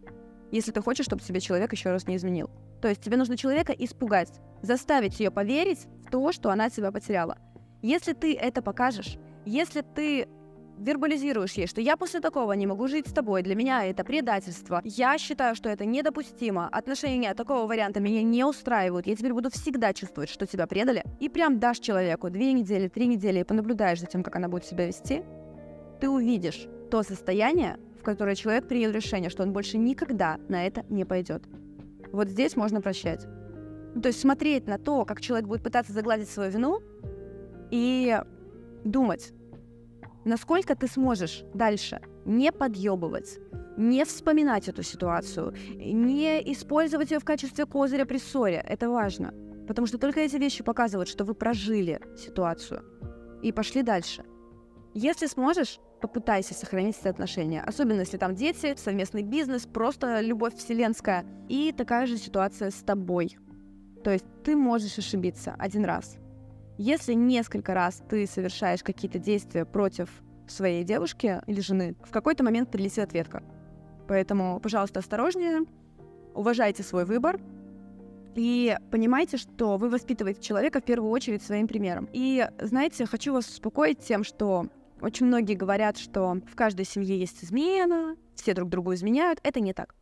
если 0.52 0.72
ты 0.72 0.82
хочешь, 0.82 1.06
чтобы 1.06 1.22
тебе 1.22 1.40
человек 1.40 1.72
еще 1.74 1.92
раз 1.92 2.08
не 2.08 2.16
изменил. 2.16 2.50
То 2.82 2.88
есть 2.88 3.02
тебе 3.02 3.18
нужно 3.18 3.38
человека 3.38 3.74
испугать, 3.74 4.40
заставить 4.62 5.20
ее 5.20 5.32
поверить 5.32 5.88
в 6.06 6.12
то, 6.12 6.32
что 6.32 6.50
она 6.50 6.70
тебя 6.70 6.92
потеряла. 6.92 7.38
Если 7.82 8.14
ты 8.14 8.36
это 8.36 8.62
покажешь, 8.62 9.18
если 9.46 9.82
ты 9.82 10.28
вербализируешь 10.78 11.54
ей, 11.54 11.68
что 11.68 11.82
я 11.82 11.98
после 11.98 12.20
такого 12.20 12.54
не 12.54 12.68
могу 12.68 12.88
жить 12.88 13.08
с 13.08 13.12
тобой, 13.12 13.42
для 13.42 13.56
меня 13.56 13.86
это 13.86 14.04
предательство, 14.04 14.82
я 14.84 15.18
считаю, 15.18 15.56
что 15.56 15.70
это 15.70 15.86
недопустимо, 15.86 16.68
отношения 16.68 17.34
такого 17.34 17.68
варианта 17.68 18.00
меня 18.00 18.22
не 18.24 18.44
устраивают, 18.44 19.08
я 19.08 19.16
теперь 19.16 19.34
буду 19.34 19.50
всегда 19.50 19.94
чувствовать, 19.94 20.30
что 20.30 20.46
тебя 20.46 20.68
предали, 20.68 21.04
и 21.20 21.30
прям 21.30 21.60
дашь 21.60 21.80
человеку 21.80 22.30
две 22.30 22.54
недели, 22.54 22.88
три 22.88 23.08
недели 23.08 23.40
и 23.40 23.44
понаблюдаешь 23.44 24.00
за 24.00 24.08
тем, 24.08 24.24
как 24.24 24.36
она 24.36 24.48
будет 24.48 24.66
себя 24.66 24.86
вести, 24.88 25.24
ты 26.00 26.10
увидишь 26.10 26.68
то 26.92 27.04
состояние, 27.04 27.78
в 28.00 28.04
которое 28.04 28.36
человек 28.36 28.68
принял 28.68 28.92
решение, 28.92 29.30
что 29.30 29.44
он 29.44 29.54
больше 29.54 29.78
никогда 29.78 30.38
на 30.50 30.68
это 30.68 30.86
не 30.90 31.06
пойдет. 31.06 31.44
Вот 32.12 32.30
здесь 32.30 32.56
можно 32.56 32.82
прощать. 32.82 33.26
Ну, 33.96 34.02
то 34.02 34.10
есть 34.10 34.20
смотреть 34.20 34.68
на 34.68 34.78
то, 34.78 35.06
как 35.06 35.22
человек 35.22 35.48
будет 35.48 35.64
пытаться 35.64 35.94
загладить 35.94 36.30
свою 36.30 36.52
вину, 36.52 36.82
и 37.72 38.22
думать, 38.84 39.34
насколько 40.26 40.76
ты 40.76 40.88
сможешь 40.88 41.44
дальше 41.54 42.02
не 42.26 42.52
подъебывать, 42.52 43.40
не 43.78 44.04
вспоминать 44.04 44.68
эту 44.68 44.84
ситуацию, 44.84 45.56
не 45.76 46.42
использовать 46.52 47.12
ее 47.12 47.20
в 47.20 47.26
качестве 47.26 47.66
козыря 47.66 48.06
при 48.06 48.18
ссоре. 48.18 48.64
Это 48.68 48.90
важно. 48.90 49.34
Потому 49.68 49.88
что 49.88 49.98
только 49.98 50.20
эти 50.20 50.36
вещи 50.38 50.64
показывают, 50.64 51.10
что 51.10 51.24
вы 51.24 51.34
прожили 51.34 52.02
ситуацию 52.18 52.84
и 53.42 53.52
пошли 53.52 53.84
дальше. 53.84 54.24
Если 54.94 55.28
сможешь, 55.28 55.80
попытайся 56.02 56.54
сохранить 56.54 56.98
эти 57.00 57.08
отношения. 57.08 57.62
Особенно 57.62 58.02
если 58.02 58.18
там 58.18 58.36
дети, 58.36 58.76
совместный 58.78 59.24
бизнес, 59.24 59.66
просто 59.66 60.22
любовь 60.22 60.56
вселенская. 60.56 61.26
И 61.50 61.74
такая 61.76 62.06
же 62.06 62.18
ситуация 62.18 62.70
с 62.70 62.84
тобой. 62.84 63.38
То 64.04 64.12
есть 64.12 64.26
ты 64.44 64.56
можешь 64.56 64.98
ошибиться 64.98 65.56
один 65.58 65.84
раз. 65.84 66.18
Если 66.78 67.14
несколько 67.14 67.74
раз 67.74 68.02
ты 68.10 68.28
совершаешь 68.28 68.84
какие-то 68.84 69.18
действия 69.18 69.66
против 69.66 70.10
своей 70.48 70.84
девушки 70.84 71.42
или 71.48 71.62
жены, 71.62 71.96
в 72.04 72.12
какой-то 72.12 72.44
момент 72.44 72.70
прилетит 72.70 73.00
ответка. 73.00 73.44
Поэтому, 74.08 74.60
пожалуйста, 74.60 75.00
осторожнее, 75.00 75.62
уважайте 76.34 76.84
свой 76.84 77.06
выбор 77.06 77.40
и 78.36 78.78
понимайте, 78.92 79.38
что 79.38 79.78
вы 79.78 79.90
воспитываете 79.90 80.42
человека 80.42 80.82
в 80.82 80.84
первую 80.84 81.10
очередь 81.10 81.42
своим 81.42 81.68
примером. 81.68 82.10
И, 82.12 82.48
знаете, 82.60 83.06
хочу 83.06 83.34
вас 83.34 83.48
успокоить 83.48 84.00
тем, 84.00 84.24
что 84.24 84.68
очень 85.02 85.26
многие 85.26 85.56
говорят, 85.56 85.98
что 85.98 86.42
в 86.46 86.56
каждой 86.56 86.86
семье 86.86 87.18
есть 87.18 87.44
измена, 87.44 88.16
все 88.36 88.54
друг 88.54 88.70
другу 88.70 88.94
изменяют. 88.94 89.40
Это 89.44 89.62
не 89.62 89.74
так. 89.74 89.96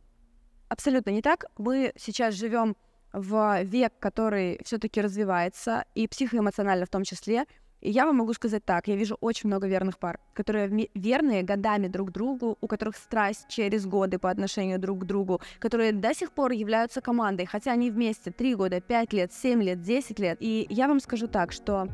Абсолютно 0.68 1.10
не 1.10 1.22
так. 1.22 1.46
Мы 1.56 1.92
сейчас 1.96 2.34
живем 2.34 2.76
в 3.14 3.62
век, 3.62 3.92
который 4.00 4.60
все-таки 4.64 5.00
развивается, 5.00 5.84
и 5.94 6.08
психоэмоционально 6.08 6.84
в 6.84 6.90
том 6.90 7.04
числе. 7.04 7.46
И 7.80 7.90
я 7.90 8.06
вам 8.06 8.16
могу 8.16 8.32
сказать 8.32 8.64
так, 8.64 8.88
я 8.88 8.96
вижу 8.96 9.16
очень 9.20 9.48
много 9.48 9.68
верных 9.68 9.98
пар, 9.98 10.18
которые 10.32 10.88
верные 10.94 11.42
годами 11.42 11.86
друг 11.86 12.12
другу, 12.12 12.56
у 12.60 12.66
которых 12.66 12.96
страсть 12.96 13.46
через 13.48 13.86
годы 13.86 14.18
по 14.18 14.30
отношению 14.30 14.78
друг 14.78 15.02
к 15.02 15.04
другу, 15.04 15.40
которые 15.58 15.92
до 15.92 16.14
сих 16.14 16.32
пор 16.32 16.52
являются 16.52 17.00
командой, 17.00 17.46
хотя 17.46 17.72
они 17.72 17.90
вместе 17.90 18.30
3 18.30 18.54
года, 18.54 18.80
5 18.80 19.12
лет, 19.12 19.32
7 19.32 19.62
лет, 19.62 19.82
10 19.82 20.18
лет. 20.18 20.38
И 20.40 20.66
я 20.70 20.88
вам 20.88 20.98
скажу 20.98 21.28
так, 21.28 21.52
что 21.52 21.86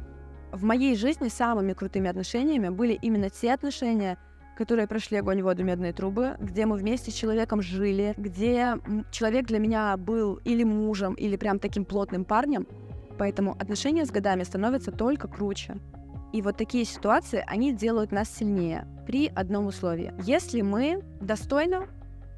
в 0.52 0.64
моей 0.64 0.96
жизни 0.96 1.28
самыми 1.28 1.72
крутыми 1.74 2.08
отношениями 2.08 2.68
были 2.68 2.94
именно 2.94 3.28
те 3.28 3.52
отношения, 3.52 4.16
которые 4.60 4.86
прошли 4.86 5.16
огонь, 5.16 5.42
воду, 5.42 5.64
медные 5.64 5.94
трубы, 5.94 6.36
где 6.38 6.66
мы 6.66 6.76
вместе 6.76 7.10
с 7.10 7.14
человеком 7.14 7.62
жили, 7.62 8.12
где 8.18 8.76
человек 9.10 9.46
для 9.46 9.58
меня 9.58 9.96
был 9.96 10.38
или 10.44 10.64
мужем, 10.64 11.14
или 11.14 11.36
прям 11.36 11.58
таким 11.58 11.86
плотным 11.86 12.26
парнем. 12.26 12.66
Поэтому 13.16 13.52
отношения 13.52 14.04
с 14.04 14.10
годами 14.10 14.42
становятся 14.42 14.92
только 14.92 15.28
круче. 15.28 15.78
И 16.34 16.42
вот 16.42 16.58
такие 16.58 16.84
ситуации, 16.84 17.42
они 17.46 17.72
делают 17.72 18.12
нас 18.12 18.28
сильнее 18.28 18.86
при 19.06 19.28
одном 19.28 19.64
условии. 19.64 20.12
Если 20.24 20.60
мы 20.60 21.02
достойно, 21.22 21.86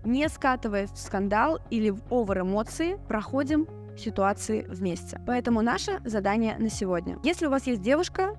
не 0.05 0.29
скатываясь 0.29 0.93
в 0.93 0.99
скандал 0.99 1.59
или 1.71 1.91
в 1.91 2.03
овер 2.09 2.43
эмоции, 2.43 3.01
проходим 3.09 3.67
ситуации 3.99 4.65
вместе. 4.69 5.21
Поэтому 5.27 5.61
наше 5.61 5.99
задание 6.05 6.57
на 6.57 6.71
сегодня. 6.71 7.19
Если 7.25 7.47
у 7.47 7.51
вас 7.51 7.67
есть 7.67 7.83
девушка, 7.83 8.37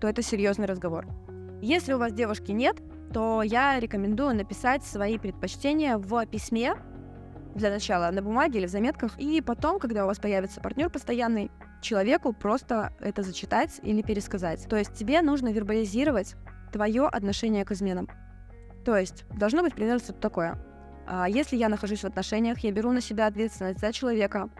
то 0.00 0.06
это 0.06 0.22
серьезный 0.22 0.66
разговор. 0.66 1.08
Если 1.60 1.94
у 1.94 1.98
вас 1.98 2.12
девушки 2.12 2.52
нет, 2.52 2.76
то 3.14 3.42
я 3.42 3.78
рекомендую 3.78 4.34
написать 4.34 4.82
свои 4.84 5.18
предпочтения 5.18 5.96
в 5.96 6.26
письме 6.26 6.74
для 7.54 7.70
начала 7.70 8.10
на 8.10 8.20
бумаге 8.22 8.58
или 8.58 8.66
в 8.66 8.70
заметках, 8.70 9.16
и 9.18 9.40
потом, 9.40 9.78
когда 9.78 10.02
у 10.02 10.08
вас 10.08 10.18
появится 10.18 10.60
партнер 10.60 10.90
постоянный, 10.90 11.52
человеку 11.80 12.32
просто 12.32 12.92
это 12.98 13.22
зачитать 13.22 13.78
или 13.84 14.02
пересказать. 14.02 14.68
То 14.68 14.76
есть 14.76 14.94
тебе 14.94 15.22
нужно 15.22 15.52
вербализировать 15.52 16.34
твое 16.72 17.06
отношение 17.06 17.64
к 17.64 17.70
изменам. 17.70 18.08
То 18.84 18.96
есть 18.96 19.24
должно 19.30 19.62
быть 19.62 19.74
примерно 19.74 20.00
что-то 20.00 20.18
такое. 20.18 20.58
А 21.06 21.28
если 21.28 21.56
я 21.56 21.68
нахожусь 21.68 22.00
в 22.00 22.06
отношениях, 22.06 22.58
я 22.60 22.72
беру 22.72 22.90
на 22.90 23.00
себя 23.00 23.28
ответственность 23.28 23.78
за 23.78 23.92
человека 23.92 24.50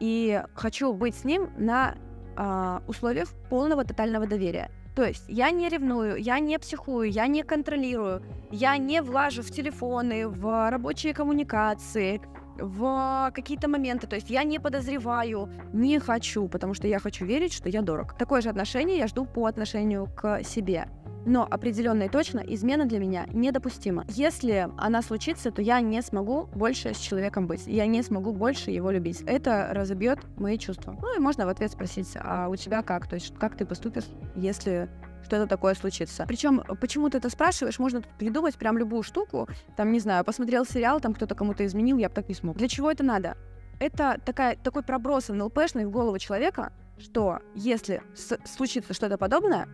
и 0.00 0.42
хочу 0.54 0.92
быть 0.92 1.16
с 1.16 1.24
ним 1.24 1.48
на 1.56 1.94
а, 2.36 2.82
условиях 2.86 3.28
полного 3.48 3.84
тотального 3.84 4.26
доверия. 4.26 4.70
То 4.96 5.04
есть 5.04 5.24
я 5.28 5.50
не 5.50 5.68
ревную, 5.68 6.16
я 6.16 6.40
не 6.40 6.58
психую, 6.58 7.10
я 7.10 7.26
не 7.26 7.42
контролирую, 7.42 8.22
я 8.50 8.78
не 8.78 9.02
влажу 9.02 9.42
в 9.42 9.50
телефоны, 9.50 10.26
в 10.26 10.70
рабочие 10.70 11.12
коммуникации, 11.12 12.18
в 12.58 13.30
какие-то 13.34 13.68
моменты. 13.68 14.06
То 14.06 14.16
есть 14.16 14.30
я 14.30 14.42
не 14.42 14.58
подозреваю, 14.58 15.50
не 15.74 15.98
хочу, 15.98 16.48
потому 16.48 16.72
что 16.72 16.88
я 16.88 16.98
хочу 16.98 17.26
верить, 17.26 17.52
что 17.52 17.68
я 17.68 17.82
дорог. 17.82 18.16
Такое 18.16 18.40
же 18.40 18.48
отношение 18.48 18.96
я 18.96 19.06
жду 19.06 19.26
по 19.26 19.44
отношению 19.44 20.06
к 20.16 20.42
себе. 20.42 20.88
Но 21.26 21.46
определенно 21.50 22.04
и 22.04 22.08
точно 22.08 22.38
измена 22.38 22.86
для 22.86 23.00
меня 23.00 23.26
недопустима. 23.32 24.04
Если 24.08 24.68
она 24.78 25.02
случится, 25.02 25.50
то 25.50 25.60
я 25.60 25.80
не 25.80 26.00
смогу 26.00 26.48
больше 26.54 26.94
с 26.94 26.98
человеком 26.98 27.48
быть. 27.48 27.66
Я 27.66 27.86
не 27.86 28.02
смогу 28.02 28.32
больше 28.32 28.70
его 28.70 28.92
любить. 28.92 29.22
Это 29.26 29.68
разобьет 29.72 30.20
мои 30.38 30.56
чувства. 30.56 30.96
Ну 31.02 31.16
и 31.16 31.18
можно 31.18 31.44
в 31.44 31.48
ответ 31.48 31.72
спросить, 31.72 32.16
а 32.16 32.48
у 32.48 32.54
тебя 32.54 32.82
как? 32.82 33.08
То 33.08 33.16
есть 33.16 33.34
как 33.38 33.56
ты 33.56 33.66
поступишь, 33.66 34.06
если 34.36 34.88
что-то 35.24 35.48
такое 35.48 35.74
случится. 35.74 36.24
Причем, 36.28 36.62
почему 36.80 37.10
ты 37.10 37.18
это 37.18 37.28
спрашиваешь, 37.28 37.80
можно 37.80 38.02
придумать 38.18 38.54
прям 38.56 38.78
любую 38.78 39.02
штуку. 39.02 39.48
Там, 39.76 39.90
не 39.90 39.98
знаю, 39.98 40.24
посмотрел 40.24 40.64
сериал, 40.64 41.00
там 41.00 41.12
кто-то 41.12 41.34
кому-то 41.34 41.66
изменил, 41.66 41.98
я 41.98 42.08
бы 42.08 42.14
так 42.14 42.28
не 42.28 42.34
смог. 42.34 42.56
Для 42.56 42.68
чего 42.68 42.90
это 42.90 43.02
надо? 43.02 43.36
Это 43.80 44.20
такая, 44.24 44.56
такой 44.56 44.84
проброс 44.84 45.28
НЛПшный 45.28 45.84
в 45.84 45.90
голову 45.90 46.18
человека, 46.18 46.72
что 46.98 47.40
если 47.54 48.02
случится 48.44 48.94
что-то 48.94 49.18
подобное, 49.18 49.68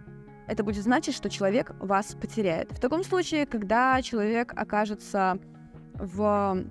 это 0.52 0.64
будет 0.64 0.82
значить, 0.82 1.14
что 1.14 1.30
человек 1.30 1.72
вас 1.80 2.14
потеряет. 2.14 2.70
В 2.72 2.80
таком 2.80 3.04
случае, 3.04 3.46
когда 3.46 4.00
человек 4.02 4.52
окажется 4.54 5.38
в 5.94 6.64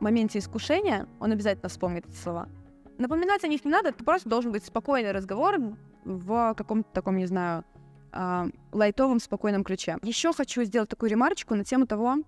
моменте 0.00 0.38
искушения, 0.38 1.08
он 1.20 1.32
обязательно 1.32 1.68
вспомнит 1.68 2.06
эти 2.06 2.14
слова. 2.14 2.48
Напоминать 2.96 3.44
о 3.44 3.48
них 3.48 3.64
не 3.64 3.70
надо, 3.70 3.90
это 3.90 4.04
просто 4.04 4.28
должен 4.28 4.52
быть 4.52 4.64
спокойный 4.64 5.12
разговор 5.12 5.56
в 6.04 6.54
каком-то 6.56 6.88
таком, 6.92 7.16
не 7.16 7.26
знаю, 7.26 7.64
э, 8.12 8.46
лайтовом, 8.72 9.20
спокойном 9.20 9.64
ключе. 9.64 9.98
Еще 10.02 10.32
хочу 10.32 10.62
сделать 10.64 10.88
такую 10.88 11.10
ремарочку 11.10 11.54
на 11.54 11.64
тему 11.64 11.86
того, 11.86 12.18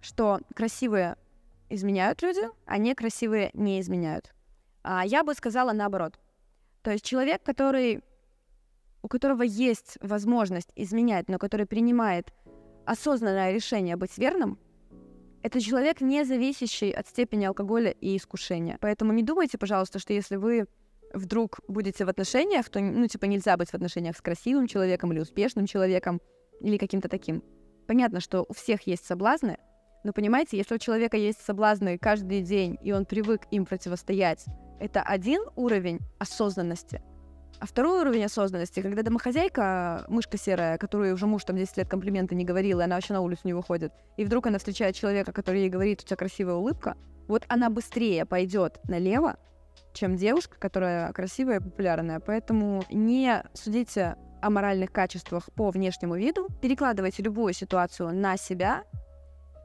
что 0.00 0.40
красивые 0.54 1.16
изменяют 1.68 2.22
люди, 2.22 2.48
а 2.66 2.78
некрасивые 2.78 3.50
не 3.52 3.80
изменяют. 3.80 4.32
А 4.82 5.04
я 5.04 5.24
бы 5.24 5.34
сказала 5.34 5.72
наоборот. 5.72 6.18
То 6.82 6.92
есть 6.92 7.04
человек, 7.04 7.42
который 7.42 8.02
у 9.06 9.08
которого 9.08 9.42
есть 9.42 9.98
возможность 10.00 10.70
изменять, 10.74 11.28
но 11.28 11.38
который 11.38 11.64
принимает 11.64 12.32
осознанное 12.86 13.52
решение 13.52 13.94
быть 13.94 14.18
верным, 14.18 14.58
это 15.44 15.60
человек, 15.60 16.00
не 16.00 16.24
зависящий 16.24 16.90
от 16.90 17.06
степени 17.06 17.44
алкоголя 17.44 17.92
и 17.92 18.16
искушения. 18.16 18.78
Поэтому 18.80 19.12
не 19.12 19.22
думайте, 19.22 19.58
пожалуйста, 19.58 20.00
что 20.00 20.12
если 20.12 20.34
вы 20.34 20.66
вдруг 21.14 21.60
будете 21.68 22.04
в 22.04 22.08
отношениях, 22.08 22.68
то, 22.68 22.80
ну, 22.80 23.06
типа, 23.06 23.26
нельзя 23.26 23.56
быть 23.56 23.70
в 23.70 23.74
отношениях 23.74 24.16
с 24.16 24.20
красивым 24.20 24.66
человеком 24.66 25.12
или 25.12 25.20
успешным 25.20 25.66
человеком 25.66 26.20
или 26.60 26.76
каким-то 26.76 27.08
таким. 27.08 27.44
Понятно, 27.86 28.18
что 28.18 28.44
у 28.48 28.54
всех 28.54 28.88
есть 28.88 29.06
соблазны, 29.06 29.58
но 30.02 30.12
понимаете, 30.12 30.56
если 30.56 30.74
у 30.74 30.78
человека 30.78 31.16
есть 31.16 31.40
соблазны 31.46 31.96
каждый 31.96 32.42
день, 32.42 32.76
и 32.82 32.90
он 32.90 33.06
привык 33.06 33.42
им 33.52 33.66
противостоять, 33.66 34.44
это 34.80 35.00
один 35.00 35.42
уровень 35.54 36.00
осознанности— 36.18 37.02
а 37.58 37.66
второй 37.66 38.00
уровень 38.00 38.24
осознанности, 38.24 38.80
когда 38.80 39.02
домохозяйка, 39.02 40.04
мышка 40.08 40.38
серая, 40.38 40.78
которую 40.78 41.14
уже 41.14 41.26
муж 41.26 41.44
там 41.44 41.56
10 41.56 41.76
лет 41.78 41.88
комплименты 41.88 42.34
не 42.34 42.44
говорил, 42.44 42.80
и 42.80 42.84
она 42.84 42.96
вообще 42.96 43.12
на 43.12 43.20
улицу 43.20 43.42
не 43.44 43.54
выходит, 43.54 43.92
и 44.16 44.24
вдруг 44.24 44.46
она 44.46 44.58
встречает 44.58 44.94
человека, 44.94 45.32
который 45.32 45.60
ей 45.60 45.70
говорит, 45.70 46.02
у 46.02 46.04
тебя 46.04 46.16
красивая 46.16 46.54
улыбка, 46.54 46.96
вот 47.28 47.44
она 47.48 47.70
быстрее 47.70 48.24
пойдет 48.24 48.78
налево, 48.88 49.36
чем 49.92 50.16
девушка, 50.16 50.56
которая 50.58 51.12
красивая 51.12 51.56
и 51.56 51.62
популярная. 51.62 52.20
Поэтому 52.20 52.84
не 52.90 53.42
судите 53.54 54.16
о 54.40 54.50
моральных 54.50 54.92
качествах 54.92 55.48
по 55.54 55.70
внешнему 55.70 56.16
виду, 56.16 56.48
перекладывайте 56.60 57.22
любую 57.22 57.52
ситуацию 57.52 58.14
на 58.14 58.36
себя 58.36 58.84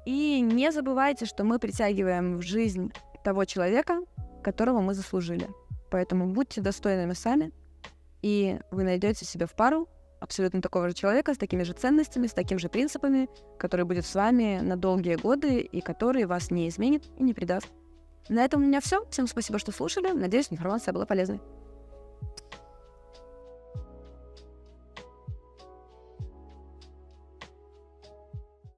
И 0.05 0.39
не 0.41 0.71
забывайте, 0.71 1.25
что 1.25 1.43
мы 1.43 1.59
притягиваем 1.59 2.37
в 2.37 2.41
жизнь 2.41 2.91
того 3.23 3.45
человека, 3.45 4.01
которого 4.43 4.81
мы 4.81 4.95
заслужили. 4.95 5.47
Поэтому 5.91 6.27
будьте 6.27 6.61
достойными 6.61 7.13
сами, 7.13 7.51
и 8.21 8.59
вы 8.71 8.83
найдете 8.83 9.25
себе 9.25 9.45
в 9.45 9.53
пару 9.53 9.87
абсолютно 10.19 10.61
такого 10.61 10.87
же 10.87 10.93
человека, 10.93 11.33
с 11.33 11.37
такими 11.37 11.63
же 11.63 11.73
ценностями, 11.73 12.27
с 12.27 12.33
такими 12.33 12.59
же 12.59 12.69
принципами, 12.69 13.27
который 13.57 13.85
будет 13.85 14.05
с 14.05 14.13
вами 14.13 14.59
на 14.61 14.77
долгие 14.77 15.15
годы 15.15 15.59
и 15.59 15.81
который 15.81 16.25
вас 16.25 16.51
не 16.51 16.69
изменит 16.69 17.03
и 17.17 17.23
не 17.23 17.33
предаст. 17.33 17.67
На 18.29 18.45
этом 18.45 18.61
у 18.61 18.65
меня 18.65 18.79
все. 18.81 19.03
Всем 19.09 19.27
спасибо, 19.27 19.57
что 19.57 19.71
слушали. 19.71 20.11
Надеюсь, 20.11 20.47
информация 20.51 20.93
была 20.93 21.05
полезной. 21.05 21.41